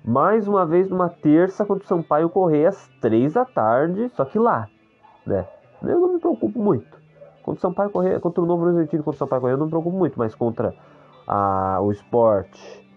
[0.04, 4.38] Mais uma vez numa terça contra o Sampaio correr às 3 da tarde, só que
[4.38, 4.68] lá,
[5.26, 5.48] né?
[5.92, 6.98] Eu não me preocupo muito.
[7.44, 9.72] Contra o Sampaio Correia, contra o Novo Horizontino, contra o Sampaio Correia, eu não me
[9.72, 10.74] preocupo muito, mas contra
[11.28, 12.90] a, o esporte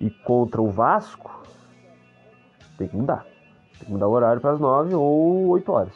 [0.00, 1.42] e contra o Vasco,
[2.76, 3.24] tem que mudar.
[3.78, 5.92] Tem que mudar o horário para as 9 ou 8 horas.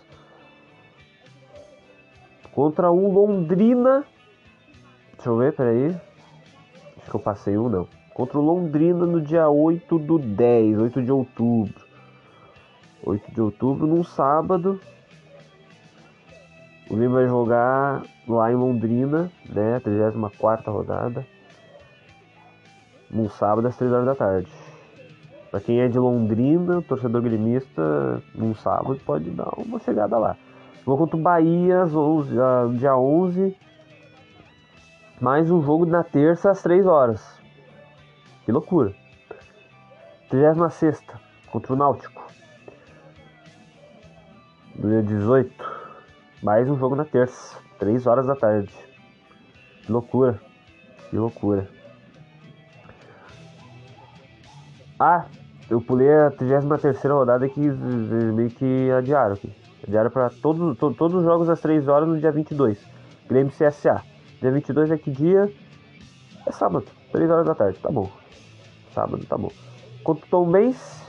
[2.53, 4.05] Contra o Londrina.
[5.15, 5.95] Deixa eu ver, peraí.
[7.09, 7.87] que eu passei um não.
[8.15, 11.87] Contra o Londrina no dia 8 do 10, 8 de outubro.
[13.05, 14.81] 8 de outubro, num sábado.
[16.91, 19.79] O Grêmio vai jogar lá em Londrina, né?
[19.81, 21.27] 34 rodada.
[23.11, 24.51] Num sábado às 3 horas da tarde.
[25.51, 30.37] Pra quem é de Londrina, torcedor gremista, num sábado pode dar uma chegada lá.
[30.85, 32.35] Vou contra o Bahia às 11,
[32.79, 33.57] dia 11.
[35.21, 37.39] Mais um jogo na terça às 3 horas.
[38.45, 38.95] Que loucura.
[40.31, 41.03] 36
[41.51, 42.27] contra o Náutico.
[44.77, 45.78] Dia 18.
[46.43, 47.59] Mais um jogo na terça.
[47.79, 48.73] 3 horas da tarde.
[49.83, 50.41] Que loucura.
[51.11, 51.69] Que loucura.
[55.01, 55.27] Ah,
[55.71, 59.53] eu pulei a 33 rodada que meio que adiaram aqui.
[59.87, 62.79] Adiaram para todos, to, todos os jogos às 3 horas no dia 22.
[63.29, 64.03] Grêmio CSA.
[64.41, 65.53] Dia 22 é que dia?
[66.47, 68.11] É sábado, 3 horas da tarde, tá bom.
[68.93, 69.51] Sábado, tá bom.
[70.05, 71.03] Contra o Tom Benz,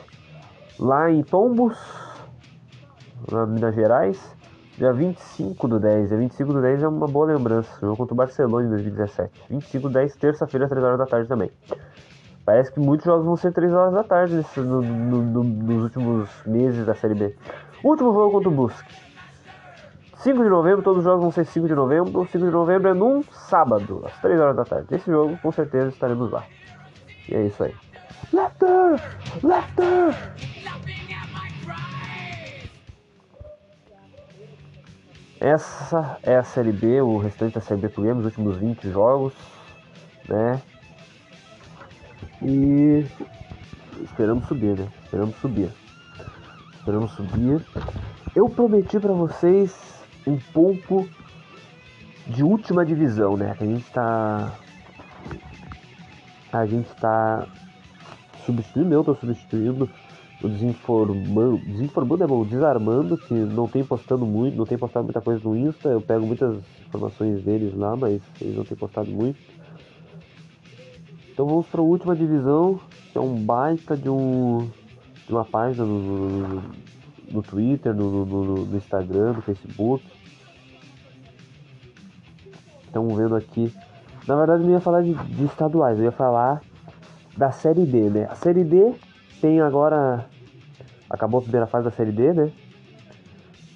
[0.79, 1.77] lá em Tombos,
[3.31, 4.38] na Minas Gerais.
[4.79, 6.07] Dia 25 do 10.
[6.07, 7.69] Dia 25 do 10 é uma boa lembrança.
[7.81, 9.29] Jogo contra o Barcelona em 2017.
[9.49, 11.51] 25 do 10, terça-feira, 3 horas da tarde também.
[12.45, 15.83] Parece que muitos jogos vão ser 3 horas da tarde nesse, no, no, no, nos
[15.83, 17.35] últimos meses da Série B.
[17.83, 18.95] Último jogo contra o Busque.
[20.19, 22.25] 5 de novembro, todos os jogos vão ser 5 de novembro.
[22.25, 24.95] 5 de novembro é num sábado, às 3 horas da tarde.
[24.95, 26.45] Esse jogo, com certeza, estaremos lá.
[27.27, 27.75] E é isso aí.
[28.31, 29.01] Lefter!
[29.43, 30.15] Lefter!
[35.39, 39.33] Essa é a Série B, o restante da Série B que os últimos 20 jogos,
[40.27, 40.61] né?
[42.41, 43.05] E
[44.03, 44.87] esperamos subir, né?
[45.05, 45.69] Esperamos subir.
[46.73, 47.65] Esperamos subir.
[48.35, 51.07] Eu prometi para vocês um pouco
[52.27, 53.55] de última divisão, né?
[53.57, 54.51] Que a gente tá.
[56.51, 57.47] A gente tá
[58.45, 59.89] substituindo, eu tô substituindo
[60.41, 65.19] o desinformando, desinformando é bom, desarmando, que não tem postando muito, não tem postado muita
[65.19, 69.37] coisa no Insta, eu pego muitas informações deles lá, mas eles não têm postado muito.
[71.31, 72.79] Então vamos para a última divisão,
[73.11, 74.69] que é um baita de, um,
[75.27, 76.63] de uma página no, no,
[77.31, 80.05] no Twitter, no, no, Instagram, no Facebook.
[82.85, 83.73] Estamos vendo aqui.
[84.25, 86.61] Na verdade eu não ia falar de, de estaduais, eu ia falar
[87.37, 88.27] da Série D, né?
[88.29, 88.95] A Série D
[89.41, 90.25] tem agora.
[91.09, 92.51] Acabou a primeira fase da Série D, né?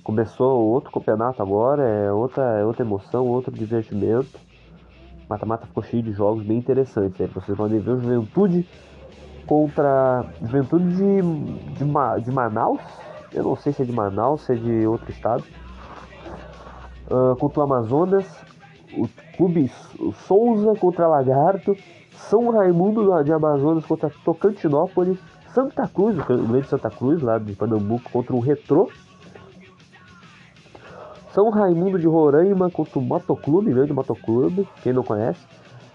[0.03, 4.39] Começou outro campeonato agora, é outra, é outra emoção, outro divertimento
[5.33, 7.19] mata-mata ficou cheio de jogos bem interessantes.
[7.19, 8.67] Aí vocês podem ver o Juventude
[9.47, 11.21] contra Juventude de,
[11.73, 12.81] de, de, Manaus.
[13.31, 15.43] Eu não sei se é de Manaus, se é de outro estado.
[17.09, 18.25] Uh, contra o Amazonas.
[18.95, 19.71] O Clube
[20.27, 21.75] Souza contra Lagarto.
[22.11, 25.19] São Raimundo de Amazonas contra Tocantinópolis.
[25.53, 28.89] Santa Cruz, o grande Santa Cruz, lá de Pernambuco, contra o Retrô.
[31.31, 35.45] São Raimundo de Roraima contra o Motoclube, grande Motoclube, quem não conhece.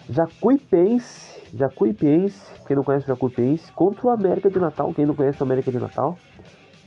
[0.09, 5.42] Jacuipense, Jacuipense, quem não conhece o Jacuipense, contra o América de Natal, quem não conhece
[5.42, 6.16] o América de Natal.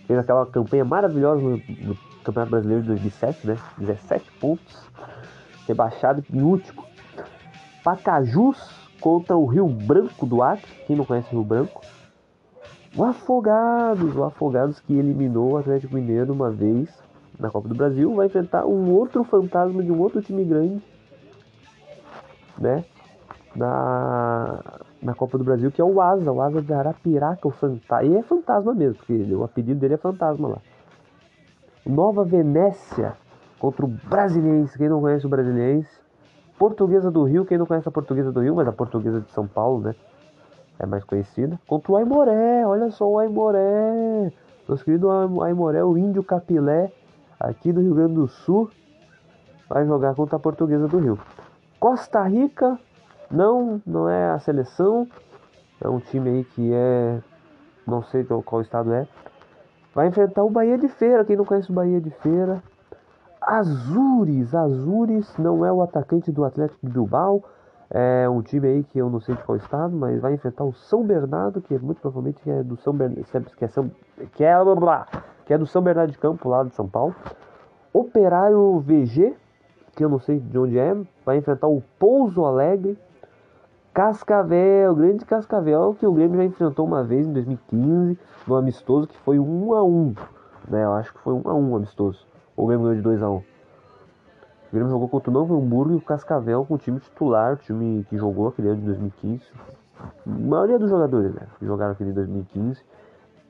[0.07, 3.57] Fez aquela campanha maravilhosa no, no Campeonato Brasileiro de 2007, né?
[3.79, 4.89] 17 pontos,
[5.67, 6.85] rebaixado em último.
[7.83, 8.57] Pacajus
[9.01, 11.81] contra o Rio Branco do Acre, quem não conhece o Rio Branco.
[12.95, 16.89] O Afogados, o Afogados que eliminou o Atlético Mineiro uma vez
[17.39, 20.83] na Copa do Brasil, vai enfrentar um outro fantasma de um outro time grande,
[22.59, 22.83] né?
[23.55, 24.59] Na,
[25.01, 28.03] na Copa do Brasil, que é o Asa, o Asa de Arapiraca, o fantasma.
[28.03, 30.57] E é fantasma mesmo, porque o apelido dele é fantasma lá.
[31.85, 33.13] Nova Venécia
[33.57, 35.89] contra o Brasiliense, quem não conhece o Brasiliense.
[36.59, 39.47] Portuguesa do Rio, quem não conhece a Portuguesa do Rio, mas a Portuguesa de São
[39.47, 39.95] Paulo, né?
[40.81, 41.59] É mais conhecida.
[41.67, 44.33] Contra o Aimoré, olha só o Aimoré.
[44.67, 45.11] Nosso querido
[45.43, 46.91] Aimoré, o índio capilé
[47.39, 48.67] aqui do Rio Grande do Sul,
[49.69, 51.19] vai jogar contra a Portuguesa do Rio.
[51.79, 52.79] Costa Rica
[53.29, 55.07] não, não é a seleção,
[55.79, 57.19] é um time aí que é,
[57.85, 59.07] não sei qual estado é.
[59.93, 62.63] Vai enfrentar o Bahia de Feira, quem não conhece o Bahia de Feira.
[63.39, 67.43] Azures, Azures não é o atacante do Atlético Bilbao,
[67.93, 70.73] é um time aí que eu não sei de qual estado, mas vai enfrentar o
[70.73, 73.91] São Bernardo, que é muito provavelmente é do São Bernardo, que é, São,
[74.33, 74.55] que é,
[75.45, 77.13] que é do São Bernardo de Campo, lá de São Paulo.
[77.93, 79.35] Operário VG,
[79.93, 82.97] que eu não sei de onde é, vai enfrentar o Pouso Alegre.
[83.93, 88.17] Cascavel, grande Cascavel, que o Grêmio já enfrentou uma vez em 2015,
[88.47, 90.15] no amistoso, que foi 1 a 1
[90.69, 90.85] né?
[90.85, 92.25] Eu acho que foi 1 a 1 amistoso.
[92.55, 93.50] O Grêmio ganhou de 2 a 1
[94.71, 97.57] O Grêmio jogou contra o Novo Hamburgo e o Cascavel com o time titular, o
[97.57, 99.43] time que jogou aquele ano de 2015.
[99.99, 101.41] A maioria dos jogadores, né?
[101.59, 102.81] Que jogaram aquele em 2015.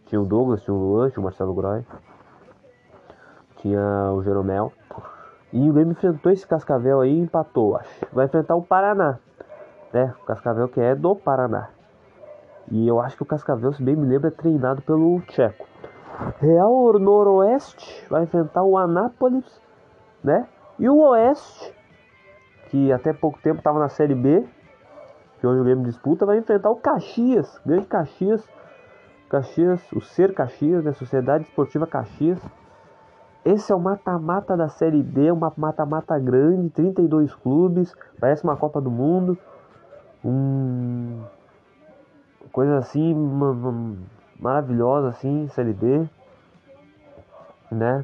[0.08, 1.86] Tinha o Douglas, tinha o Luan, tinha o Marcelo Groy.
[3.58, 4.74] Tinha o Jeromel.
[5.54, 8.04] E o Grêmio enfrentou esse Cascavel aí e empatou, acho.
[8.12, 9.20] Vai enfrentar o Paraná.
[9.94, 10.16] Né?
[10.24, 11.70] O Cascavel que é do Paraná.
[12.72, 15.68] E eu acho que o Cascavel, se bem me lembro, é treinado pelo Tcheco.
[16.40, 19.62] Real Noroeste vai enfrentar o Anápolis,
[20.24, 20.48] né?
[20.82, 21.72] E o Oeste,
[22.72, 24.44] que até pouco tempo estava na Série B,
[25.40, 28.44] que hoje o Grêmio disputa, vai enfrentar o Caxias, Grande Caxias,
[29.30, 30.92] Caxias, o Ser Caxias, né?
[30.94, 32.40] Sociedade Esportiva Caxias.
[33.46, 38.82] Esse é o mata-mata da Série B, uma mata-mata grande, 32 clubes, parece uma Copa
[38.82, 39.38] do Mundo.
[40.26, 41.22] Um...
[42.52, 43.14] Coisa assim,
[44.40, 46.10] maravilhosa assim, Série B,
[47.72, 48.04] né?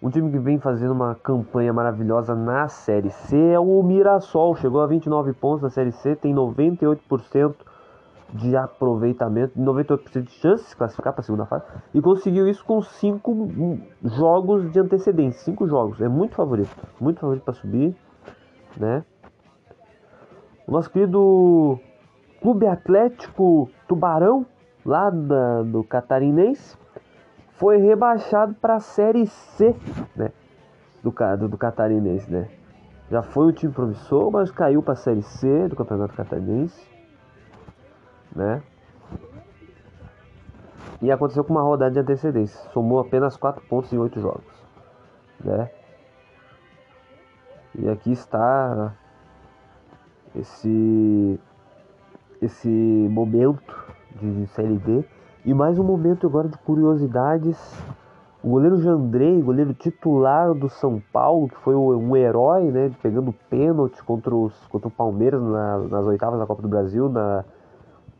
[0.00, 4.80] Um time que vem fazendo uma campanha maravilhosa na Série C é o Mirassol, chegou
[4.80, 7.56] a 29 pontos na Série C, tem 98%
[8.32, 12.80] de aproveitamento, 98% de chances de classificar para a segunda fase e conseguiu isso com
[12.80, 16.70] 5 jogos de antecedência, 5 jogos, é muito favorito,
[17.00, 17.96] muito favorito para subir,
[18.76, 19.04] né?
[20.64, 21.80] O nosso querido
[22.40, 24.46] Clube Atlético Tubarão,
[24.86, 26.77] lá da, do Catarinense,
[27.58, 29.76] foi rebaixado para a Série C,
[30.16, 30.32] né?
[31.02, 32.48] Do, do, do Catarinense, né?
[33.10, 36.98] Já foi um time promissor, mas caiu para a Série C do Campeonato Catarinense
[38.34, 38.62] né?
[41.00, 42.58] E aconteceu com uma rodada de antecedência.
[42.70, 44.64] Somou apenas 4 pontos em 8 jogos,
[45.44, 45.70] né?
[47.74, 48.94] E aqui está
[50.34, 51.40] esse
[52.40, 53.74] esse momento
[54.14, 55.04] de Série D
[55.48, 57.56] e mais um momento agora de curiosidades.
[58.42, 64.04] O goleiro Jandrei, goleiro titular do São Paulo, que foi um herói, né, pegando pênalti
[64.04, 67.46] contra, os, contra o Palmeiras na, nas oitavas da Copa do Brasil, na,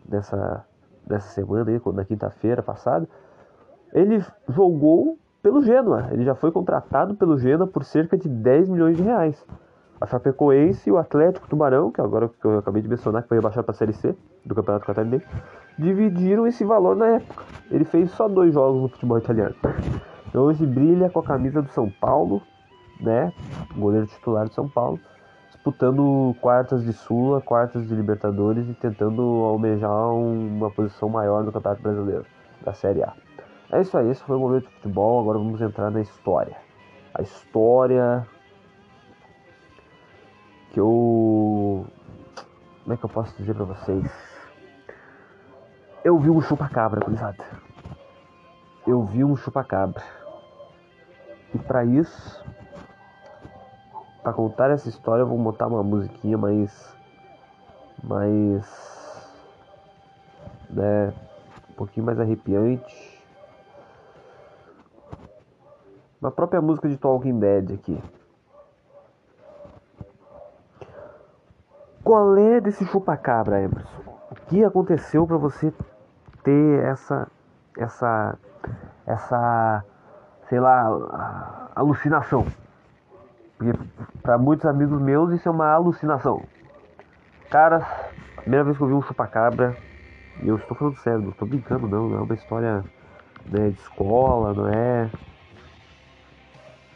[0.06, 0.64] dessa,
[1.06, 3.06] dessa semana aí, na quinta-feira passada,
[3.92, 6.08] ele jogou pelo Genoa.
[6.10, 9.46] Ele já foi contratado pelo Genoa por cerca de 10 milhões de reais.
[10.00, 13.36] A Chapecoense e o Atlético Tubarão, que agora que eu acabei de mencionar, que foi
[13.36, 14.16] rebaixado para a Série C
[14.46, 15.26] do Campeonato Catarinense,
[15.78, 17.44] dividiram esse valor na época.
[17.70, 19.54] Ele fez só dois jogos no futebol italiano.
[20.28, 22.42] Então hoje brilha com a camisa do São Paulo,
[23.00, 23.32] né?
[23.76, 24.98] Goleiro titular do São Paulo
[25.68, 31.82] disputando quartas de Sula, quartas de Libertadores e tentando almejar uma posição maior no Campeonato
[31.82, 32.24] Brasileiro,
[32.64, 33.12] da Série A.
[33.70, 36.56] É isso aí, esse foi o momento de futebol, agora vamos entrar na história.
[37.12, 38.26] A história
[40.70, 41.84] que eu.
[42.84, 44.27] Como é que eu posso dizer pra vocês?
[46.04, 47.44] Eu vi um chupa-cabra, gurizada.
[48.86, 50.02] Eu vi um chupa-cabra.
[51.52, 52.44] E para isso,
[54.22, 56.96] para contar essa história eu vou botar uma musiquinha mais
[58.02, 59.32] mais
[60.70, 61.12] né,
[61.70, 63.18] um pouquinho mais arrepiante.
[66.20, 68.02] Uma própria música de Talking Dead aqui.
[72.04, 74.17] Qual é desse chupacabra, Emerson?
[74.48, 75.72] Que aconteceu para você
[76.42, 77.28] ter essa
[77.76, 78.38] essa
[79.06, 79.84] essa
[80.48, 82.46] sei lá alucinação?
[83.56, 83.78] Porque
[84.22, 86.42] para muitos amigos meus isso é uma alucinação.
[87.50, 87.86] Cara,
[88.36, 89.76] a primeira vez que eu vi um chupacabra,
[90.42, 92.84] eu estou falando sério, não estou brincando não, não é uma história
[93.46, 95.10] né, de escola, não é.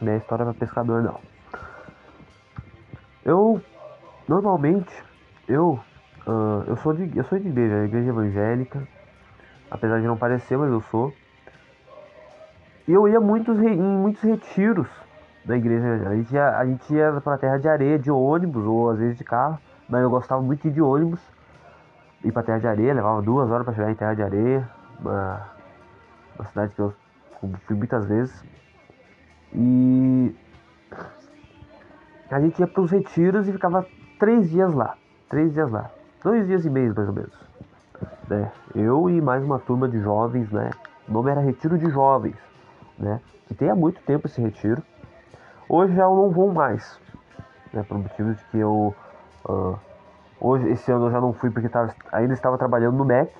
[0.00, 1.20] Não é história para pescador não.
[3.24, 3.62] Eu
[4.28, 4.92] normalmente
[5.48, 5.78] eu
[6.26, 8.86] uh, eu sou de eu sou de igreja, igreja evangélica,
[9.70, 11.12] apesar de não parecer, mas eu sou.
[12.86, 14.88] E eu ia muitos, em muitos retiros
[15.44, 16.08] da igreja.
[16.08, 19.16] A gente ia, a gente ia pra terra de areia de ônibus ou às vezes
[19.16, 19.58] de carro,
[19.88, 21.20] mas eu gostava muito de ir de ônibus.
[22.24, 24.68] Ir pra terra de areia, levava duas horas para chegar em terra de areia,
[25.00, 25.48] uma,
[26.38, 26.94] uma cidade que eu
[27.66, 28.44] fui muitas vezes.
[29.54, 30.34] E
[32.30, 33.86] a gente ia para os retiros e ficava
[34.18, 34.96] três dias lá.
[35.28, 35.90] Três dias lá.
[36.22, 37.32] Dois dias e meio mais ou menos.
[38.28, 38.52] Né?
[38.74, 40.70] Eu e mais uma turma de jovens, né?
[41.08, 42.36] O nome era Retiro de Jovens,
[42.96, 43.20] né?
[43.48, 44.82] Que tem há muito tempo esse retiro.
[45.68, 46.98] Hoje já eu não vou mais,
[47.72, 48.94] né, por motivos de que eu
[49.48, 49.78] uh,
[50.40, 53.32] hoje esse ano eu já não fui porque tava, ainda estava trabalhando no MEC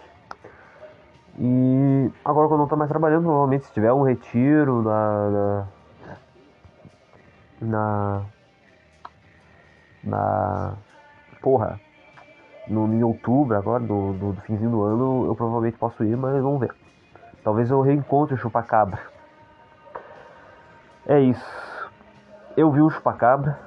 [1.39, 5.67] e agora que eu não estou mais trabalhando, provavelmente se tiver um retiro na na,
[7.61, 8.23] na,
[10.05, 10.73] na
[11.43, 11.79] porra
[12.69, 16.41] no, em outubro agora, do, do, do finzinho do ano, eu provavelmente posso ir, mas
[16.43, 16.75] vamos ver.
[17.43, 19.01] Talvez eu reencontre o chupacabra.
[21.07, 21.91] É isso.
[22.57, 23.59] eu vi um chupacabra.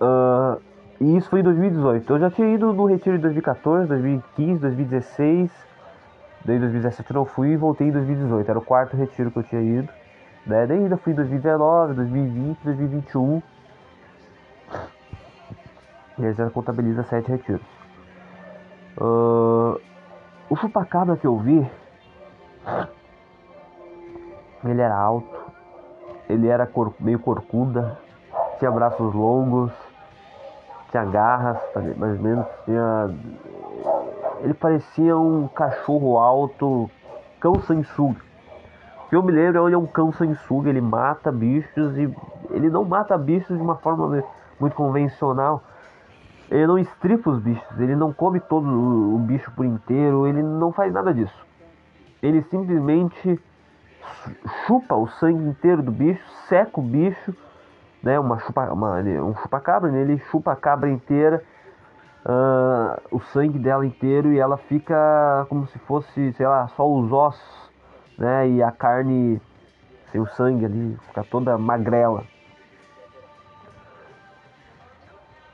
[0.00, 0.60] Uh,
[1.00, 2.12] e isso foi em 2018.
[2.12, 5.50] Eu já tinha ido no retiro de 2014, 2015, 2016.
[6.44, 8.50] Daí em 2017 eu não fui e voltei em 2018.
[8.50, 9.88] Era o quarto retiro que eu tinha ido.
[10.46, 10.66] Né?
[10.66, 13.42] Daí ainda fui em 2019, 2020, 2021.
[16.18, 17.62] E aí já contabiliza sete retiros.
[18.98, 19.78] Uh,
[20.48, 21.70] o chupacabra que eu vi,
[24.64, 25.36] ele era alto,
[26.28, 27.98] ele era cor, meio corcunda,
[28.58, 29.70] tinha braços longos,
[30.90, 31.58] tinha garras,
[31.96, 33.10] mais ou menos, tinha.
[34.40, 36.90] Ele parecia um cachorro alto,
[37.38, 38.20] cão sanguessuga.
[39.04, 42.12] O que eu me lembro, ele é um cão sanguessuga, ele mata bichos e
[42.50, 44.24] ele não mata bichos de uma forma
[44.58, 45.62] muito convencional.
[46.50, 50.72] Ele não estripa os bichos, ele não come todo o bicho por inteiro, ele não
[50.72, 51.46] faz nada disso.
[52.22, 53.40] Ele simplesmente
[54.66, 57.34] chupa o sangue inteiro do bicho, seca o bicho,
[58.02, 58.18] né?
[58.18, 60.00] Uma chupa, uma, um chupa-cabra, né?
[60.00, 61.42] ele chupa a cabra inteira,
[62.24, 67.12] uh, o sangue dela inteiro e ela fica como se fosse, sei lá, só os
[67.12, 67.70] ossos,
[68.16, 68.48] né?
[68.48, 69.40] E a carne
[70.12, 72.24] sem o sangue ali, fica toda magrela.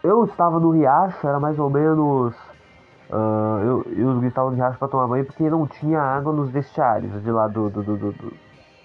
[0.02, 2.34] Eu estava no riacho, era mais ou menos.
[3.10, 6.50] Uh, eu, eu os estavam no riacho para tomar banho porque não tinha água nos
[6.50, 8.36] vestiários de lá do, do, do, do, do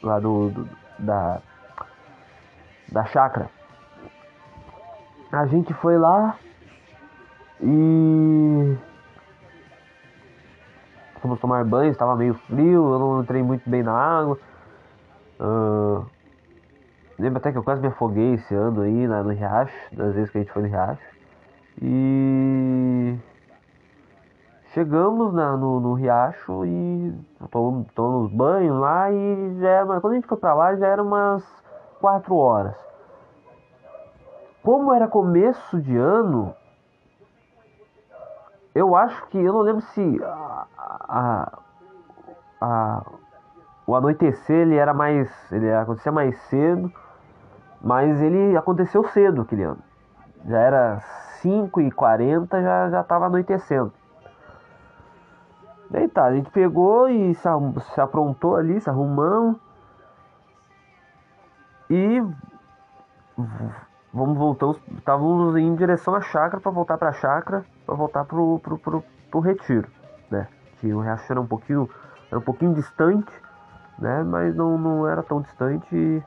[0.03, 1.41] lá do, do, da
[2.91, 3.49] da chácara.
[5.31, 6.37] A gente foi lá
[7.61, 8.77] e
[11.21, 14.39] fomos tomar banho, estava meio frio, eu não entrei muito bem na água.
[15.39, 16.05] Uh,
[17.19, 20.29] Lembro até que eu quase me afoguei esse ano aí na, no Riacho, das vezes
[20.29, 21.01] que a gente foi no Riacho.
[21.81, 23.17] E
[24.73, 27.13] chegamos na, no, no Riacho e
[27.49, 31.01] tomamos, tomamos banho lá e já era, quando a gente foi pra lá já era
[31.01, 31.43] umas
[31.99, 32.75] 4 horas.
[34.61, 36.53] Como era começo de ano,
[38.75, 41.59] eu acho que eu não lembro se a, a,
[42.61, 43.03] a
[43.87, 45.31] o anoitecer ele era mais.
[45.51, 46.91] ele acontecia mais cedo
[47.81, 49.79] mas ele aconteceu cedo aquele ano.
[50.45, 50.99] Já era
[51.41, 53.91] 5 e 40 já já estava anoitecendo.
[55.89, 57.47] Daí tá, a gente pegou e se,
[57.93, 59.55] se aprontou ali, se arrumamos.
[61.89, 62.21] E
[64.13, 68.59] vamos voltamos, estávamos em direção à chácara para voltar para a chácara, para voltar pro,
[68.59, 69.89] pro, pro, pro retiro,
[70.29, 70.47] né?
[70.79, 71.89] Que o riacho era um pouquinho
[72.29, 73.31] era um pouquinho distante,
[73.97, 74.21] né?
[74.23, 76.21] Mas não, não era tão distante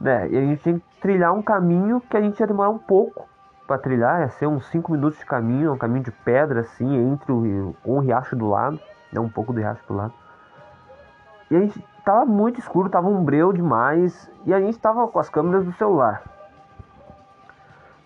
[0.00, 0.28] né?
[0.30, 3.28] E a gente tem que trilhar um caminho que a gente ia demorar um pouco
[3.66, 7.30] para trilhar, ia ser uns 5 minutos de caminho, um caminho de pedra assim, entre
[7.30, 8.80] o, com riacho do lado,
[9.12, 9.20] né?
[9.20, 10.14] um pouco do riacho do lado.
[11.50, 15.18] E a gente tava muito escuro, tava um breu demais, e a gente tava com
[15.18, 16.22] as câmeras do celular.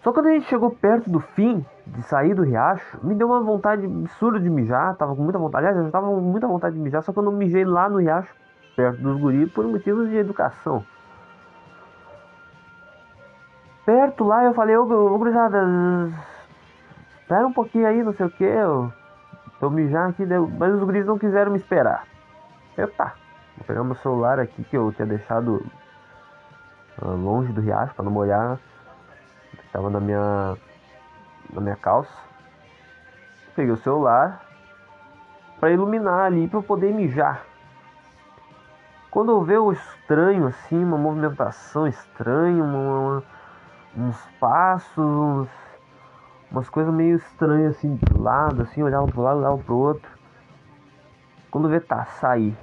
[0.02, 3.40] Só quando a gente chegou perto do fim, de sair do riacho, me deu uma
[3.40, 6.80] vontade absurda de mijar, tava com muita vontade, aliás, eu tava com muita vontade de
[6.80, 8.34] mijar, só que eu não mijei lá no riacho,
[8.76, 10.84] perto dos guris, por motivos de educação
[13.84, 15.62] perto lá, eu falei, ô, ô gurizada,
[17.20, 18.92] espera um pouquinho aí, não sei o que, eu
[19.60, 20.26] tô mijando aqui,
[20.58, 22.06] mas os guris não quiseram me esperar.
[22.76, 23.14] Eu tá,
[23.56, 25.64] vou pegar meu celular aqui que eu tinha deixado
[27.00, 28.58] uh, longe do riacho para não molhar,
[29.72, 30.56] tava na minha
[31.52, 32.12] na minha calça.
[33.54, 34.42] Peguei o celular
[35.60, 37.44] para iluminar ali para eu poder mijar.
[39.10, 43.22] Quando eu vejo o estranho assim, uma movimentação estranha, uma,
[43.96, 45.48] uns passos, uns,
[46.50, 50.10] umas coisas meio estranhas assim do lado, assim, olhava pro lado, olhava pro outro.
[51.50, 52.56] Quando vê, tá, saí.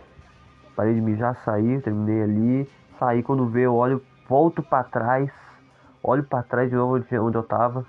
[0.75, 2.69] Parei de mijar, saí, terminei ali,
[2.99, 5.31] saí quando vê, eu olho, volto para trás,
[6.03, 7.85] olho para trás de novo onde, onde eu tava.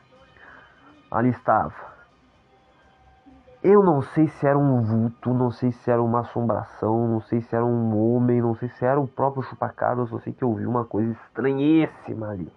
[1.10, 1.92] Ali estava.
[3.62, 7.40] Eu não sei se era um vulto, não sei se era uma assombração, não sei
[7.40, 10.52] se era um homem, não sei se era o próprio chupacabra, só sei que eu
[10.54, 12.52] vi uma coisa estranhíssima ali.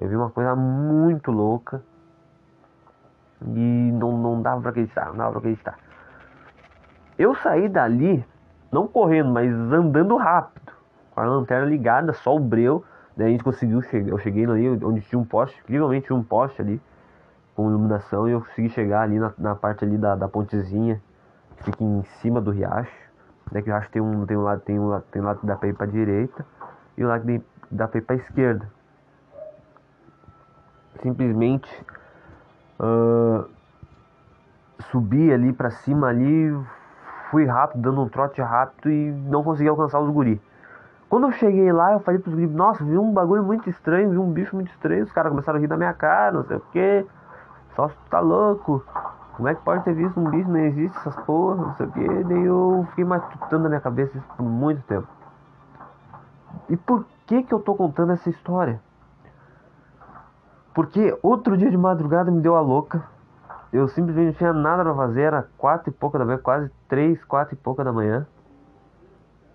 [0.00, 1.82] Eu vi uma coisa muito louca.
[3.42, 5.78] E não, não dava pra acreditar, não dava pra acreditar.
[7.18, 8.24] Eu saí dali,
[8.70, 10.72] não correndo, mas andando rápido.
[11.12, 12.84] Com a lanterna ligada, só o breu.
[13.16, 14.10] Daí a gente conseguiu chegar.
[14.10, 16.80] Eu cheguei ali onde tinha um poste, incrivelmente tinha um poste ali
[17.56, 21.02] com iluminação e eu consegui chegar ali na, na parte ali da, da pontezinha
[21.56, 23.08] que fica em cima do riacho.
[23.50, 25.46] Né, que o riacho tem um, tem um lado, tem um, tem um lado que
[25.46, 26.46] dá pra ir pra direita
[26.96, 28.77] e um lado que dá pra ir pra esquerda
[31.02, 31.68] simplesmente
[32.80, 33.48] uh,
[34.90, 36.56] subi ali para cima ali,
[37.30, 40.40] fui rápido, dando um trote rápido e não consegui alcançar os guri.
[41.08, 44.18] Quando eu cheguei lá, eu falei pros gringos, nossa, vi um bagulho muito estranho, vi
[44.18, 46.62] um bicho muito estranho, os caras começaram a rir da minha cara, não sei o
[46.72, 47.06] que.
[47.74, 48.84] Só tá louco.
[49.34, 50.50] Como é que pode ter visto um bicho?
[50.50, 52.24] Não existe essas porra, não sei o que.
[52.24, 55.06] Daí eu fiquei matutando na minha cabeça isso por muito tempo.
[56.68, 58.80] E por que que eu tô contando essa história?
[60.78, 63.02] Porque outro dia de madrugada me deu a louca.
[63.72, 67.24] Eu simplesmente não tinha nada pra fazer, era quatro e pouca da manhã, quase três,
[67.24, 68.24] quatro e pouca da manhã.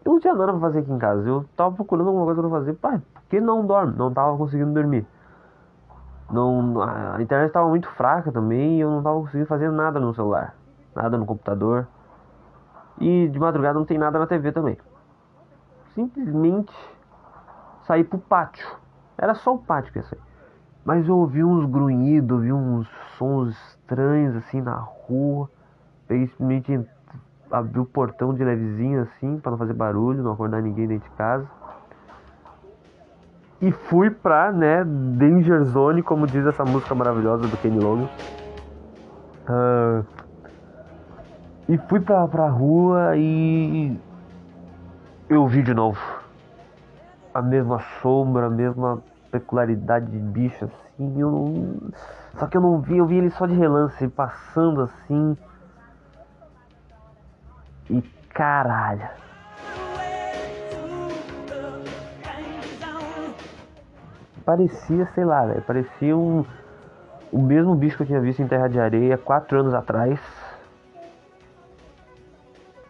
[0.03, 1.25] Eu não tinha nada pra fazer aqui em casa.
[1.25, 2.73] Eu tava procurando alguma coisa pra fazer.
[2.73, 3.95] Pai, por que não dorme?
[3.95, 5.07] Não tava conseguindo dormir.
[6.29, 10.13] Não, a internet tava muito fraca também e eu não tava conseguindo fazer nada no
[10.13, 10.53] celular.
[10.93, 11.87] Nada no computador.
[12.99, 14.77] E de madrugada não tem nada na TV também.
[15.95, 16.75] Simplesmente
[17.83, 18.67] saí pro pátio.
[19.17, 20.32] Era só o pátio que ia sair.
[20.85, 25.49] Mas eu ouvi uns grunhidos, ouvi uns sons estranhos assim na rua.
[26.07, 26.85] Peguei simplesmente
[27.49, 31.15] abri o portão de levezinho assim, para não fazer barulho, não acordar ninguém dentro de
[31.15, 31.47] casa.
[33.61, 38.09] E fui pra, né, Danger Zone, como diz essa música maravilhosa do Kenny Logan.
[39.47, 40.05] Uh,
[41.69, 43.97] e fui pra, pra rua e
[45.29, 45.99] eu vi de novo
[47.33, 49.01] a mesma sombra, a mesma
[49.33, 51.19] peculiaridade de bicho assim.
[51.19, 51.91] Eu não...
[52.37, 55.35] Só que eu não vi, eu vi ele só de relance, passando assim.
[57.89, 59.09] E caralho.
[64.45, 65.47] Parecia, sei lá.
[65.65, 66.45] Parecia um.
[67.31, 70.19] O mesmo bicho que eu tinha visto em Terra de Areia quatro anos atrás.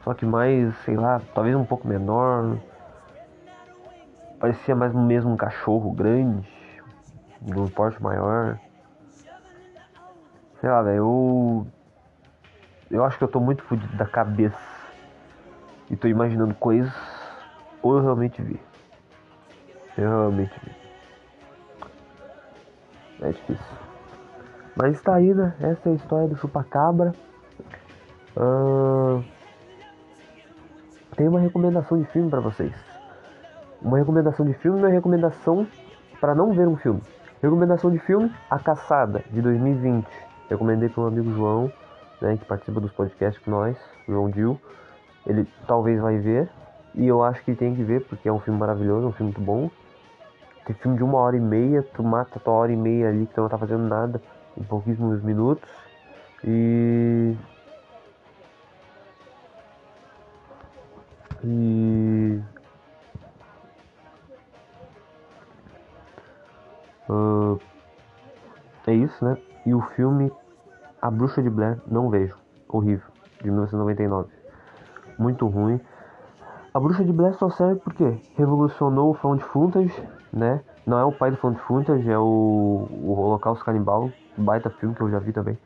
[0.03, 2.57] Só que mais, sei lá, talvez um pouco menor.
[4.43, 6.45] Parecia mais mesmo um cachorro grande.
[7.41, 8.59] De um porte maior.
[10.59, 10.97] Sei lá, velho.
[10.97, 11.67] Eu.
[12.91, 14.59] Eu acho que eu tô muito fodido da cabeça
[15.89, 16.93] e tô imaginando coisas,
[17.81, 18.59] ou eu realmente vi.
[19.97, 20.71] Eu realmente vi.
[23.21, 23.77] É difícil.
[24.75, 25.55] Mas tá aí, né?
[25.61, 27.13] Essa é a história do chupacabra.
[28.35, 29.23] Uh...
[31.15, 32.92] Tem uma recomendação de filme para vocês.
[33.83, 35.67] Uma recomendação de filme não é recomendação
[36.19, 37.01] para não ver um filme.
[37.41, 40.07] Recomendação de filme, A Caçada, de 2020.
[40.49, 41.71] Recomendei para um amigo João,
[42.21, 43.77] né, que participa dos podcasts com nós,
[44.07, 44.59] João Dil
[45.25, 46.49] ele talvez vai ver.
[46.95, 49.41] E eu acho que tem que ver, porque é um filme maravilhoso, um filme muito
[49.41, 49.69] bom.
[50.65, 53.33] Tem filme de uma hora e meia, tu mata tua hora e meia ali que
[53.33, 54.21] tu não tá fazendo nada
[54.57, 55.69] em pouquíssimos minutos.
[56.43, 57.35] E.
[61.43, 62.39] E.
[67.13, 67.59] Uh,
[68.87, 69.37] é isso, né?
[69.65, 70.31] E o filme
[71.01, 72.35] A Bruxa de Blair, não vejo.
[72.67, 73.07] Horrível,
[73.41, 74.43] de 1999
[75.17, 75.79] muito ruim.
[76.73, 79.93] A Bruxa de Blair só serve porque revolucionou o found footage,
[80.31, 80.61] né?
[80.85, 85.01] Não é o pai do found footage, é o, o Holocausto Canibal, baita filme que
[85.01, 85.57] eu já vi também.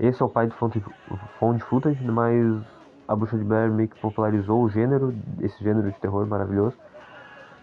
[0.00, 2.62] Esse é o pai do found, footage, mas
[3.06, 6.76] a Bruxa de Blair meio que popularizou o gênero, esse gênero de terror maravilhoso.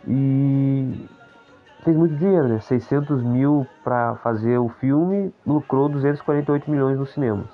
[0.08, 1.08] E
[1.84, 2.60] fez muito dinheiro, né?
[2.60, 7.50] 600 mil para fazer o filme, lucrou 248 milhões nos cinemas.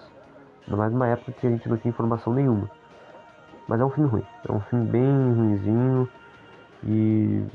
[0.66, 2.70] Ainda mais numa época que a gente não tinha informação nenhuma.
[3.68, 4.26] Mas é um filme ruim.
[4.48, 6.10] É um filme bem ruimzinho.
[6.84, 7.46] E.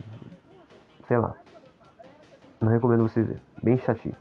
[1.06, 1.34] Sei lá.
[2.60, 3.42] Não recomendo vocês verem.
[3.62, 4.16] Bem chatinho.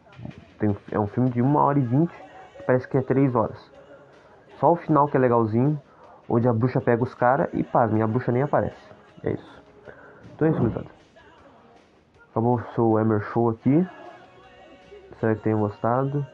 [0.59, 3.71] Tem, é um filme de 1 hora e 20 que parece que é 3 horas.
[4.59, 5.79] Só o final que é legalzinho.
[6.29, 8.91] Onde a bruxa pega os caras e pasmem, a bruxa nem aparece.
[9.23, 9.63] É isso.
[10.33, 11.02] Então é isso, gurizada.
[12.33, 13.87] Acabou o seu Emer Show aqui.
[15.11, 16.25] Espero que tenham gostado.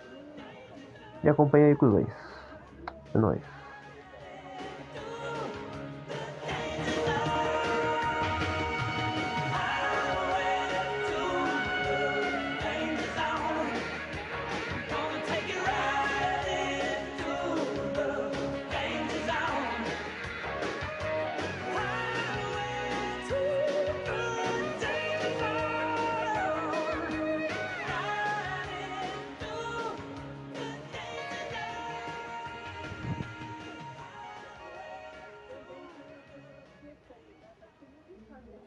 [1.21, 2.13] E acompanha aí com os dois.
[3.13, 3.58] É nóis.